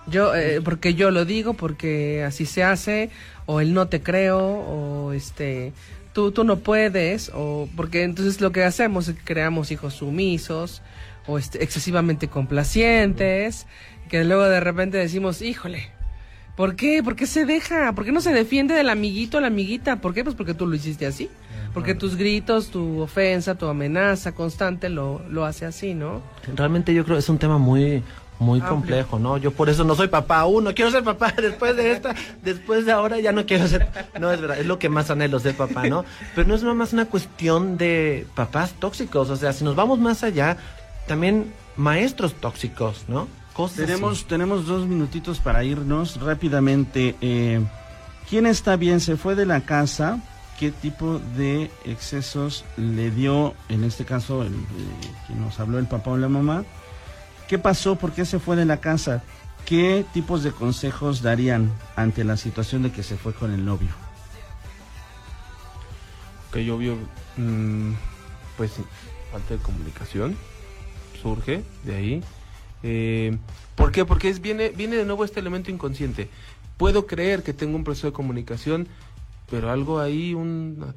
[0.07, 3.09] Yo, eh, porque yo lo digo, porque así se hace,
[3.45, 5.73] o el no te creo, o este,
[6.13, 10.81] tú, tú no puedes, o porque entonces lo que hacemos es que creamos hijos sumisos
[11.27, 13.67] o este, excesivamente complacientes,
[14.09, 15.91] que luego de repente decimos, híjole,
[16.61, 17.01] ¿por qué?
[17.01, 17.93] ¿Por qué se deja?
[17.93, 19.95] ¿Por qué no se defiende del amiguito o la amiguita?
[19.95, 20.23] ¿Por qué?
[20.23, 21.27] Pues porque tú lo hiciste así.
[21.73, 26.21] Porque tus gritos, tu ofensa, tu amenaza constante lo, lo hace así, ¿no?
[26.55, 28.03] Realmente yo creo que es un tema muy
[28.37, 28.75] muy Amplio.
[28.75, 29.37] complejo, ¿no?
[29.39, 32.85] Yo por eso no soy papá aún, no quiero ser papá después de esta, después
[32.85, 33.87] de ahora ya no quiero ser,
[34.19, 36.05] no es verdad, es lo que más anhelo ser papá, ¿no?
[36.35, 40.23] Pero no es nomás una cuestión de papás tóxicos, o sea, si nos vamos más
[40.23, 40.57] allá,
[41.07, 43.27] también maestros tóxicos, ¿no?
[43.53, 43.85] Cosas así.
[43.85, 47.15] Tenemos, tenemos dos minutitos para irnos rápidamente.
[47.21, 47.61] Eh,
[48.29, 48.99] ¿Quién está bien?
[48.99, 50.19] ¿Se fue de la casa?
[50.59, 55.87] ¿Qué tipo de excesos le dio, en este caso, el, eh, quien nos habló, el
[55.87, 56.63] papá o la mamá?
[57.47, 57.95] ¿Qué pasó?
[57.95, 59.23] ¿Por qué se fue de la casa?
[59.65, 63.89] ¿Qué tipos de consejos darían ante la situación de que se fue con el novio?
[66.51, 66.97] que yo veo,
[67.37, 67.93] mm,
[68.57, 68.73] pues
[69.31, 70.35] falta de comunicación
[71.21, 72.23] surge de ahí.
[72.83, 73.37] Eh,
[73.75, 74.05] ¿Por qué?
[74.05, 76.29] Porque es, viene, viene de nuevo este elemento inconsciente.
[76.77, 78.87] Puedo creer que tengo un proceso de comunicación,
[79.49, 80.93] pero algo ahí, un-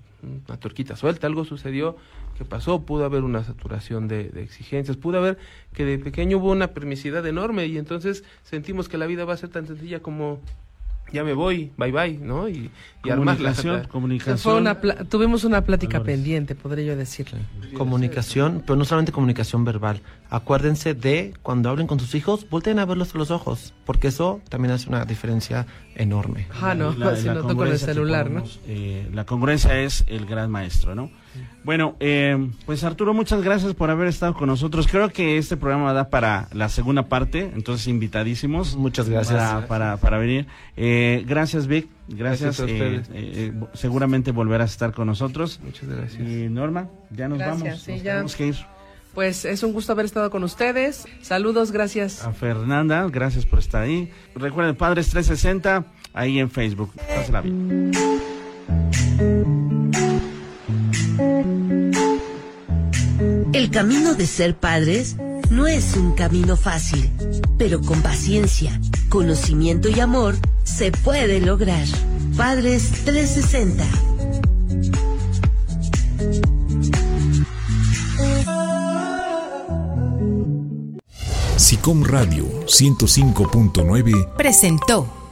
[0.49, 1.97] una, tuerquita suelta, algo sucedió
[2.39, 5.39] que pasó, pudo haber una saturación de, de exigencias, pudo haber
[5.75, 9.37] que de pequeño hubo una permisidad enorme y entonces sentimos que la vida va a
[9.37, 10.41] ser tan sencilla como
[11.13, 12.49] ya me voy, bye bye, ¿no?
[12.49, 12.71] Y.
[13.03, 14.39] Comunicación, comunicación.
[14.39, 16.17] Fue una pla- tuvimos una plática Valores.
[16.17, 17.41] pendiente, podría yo decirle.
[17.77, 20.01] Comunicación, pero no solamente comunicación verbal.
[20.31, 24.41] Acuérdense de cuando hablen con sus hijos, volteen a verlos a los ojos, porque eso
[24.49, 26.47] también hace una diferencia enorme.
[26.61, 28.43] Ah, no, La- si la no toco en el celular, ¿no?
[28.67, 31.11] eh, la congruencia es el gran maestro, ¿no?
[31.65, 34.87] Bueno, eh, pues Arturo, muchas gracias por haber estado con nosotros.
[34.87, 38.77] Creo que este programa da para la segunda parte, entonces invitadísimos.
[38.77, 39.41] Muchas gracias.
[39.43, 40.47] Para, para, para venir.
[40.77, 41.89] Eh, gracias, Vic.
[42.09, 42.59] Gracias.
[42.59, 43.09] Gracias a eh, ustedes.
[43.09, 45.61] eh, eh, seguramente volverás a estar con nosotros.
[45.65, 46.21] Muchas gracias.
[46.21, 47.81] Y Norma, ya nos Gracias, vamos.
[47.81, 48.13] sí, nos ya.
[48.13, 48.57] tenemos que ir.
[49.15, 51.07] Pues es un gusto haber estado con ustedes.
[51.23, 52.25] Saludos, gracias.
[52.25, 54.11] A Fernanda, gracias por estar ahí.
[54.35, 56.93] Recuerden, Padres 360, ahí en Facebook.
[56.95, 57.93] Pásala bien.
[63.53, 65.17] El camino de ser padres
[65.51, 67.11] no es un camino fácil,
[67.59, 71.87] pero con paciencia, conocimiento y amor se puede lograr.
[72.37, 73.85] Padres 360.
[81.57, 85.24] SICOM Radio 105.9 presentó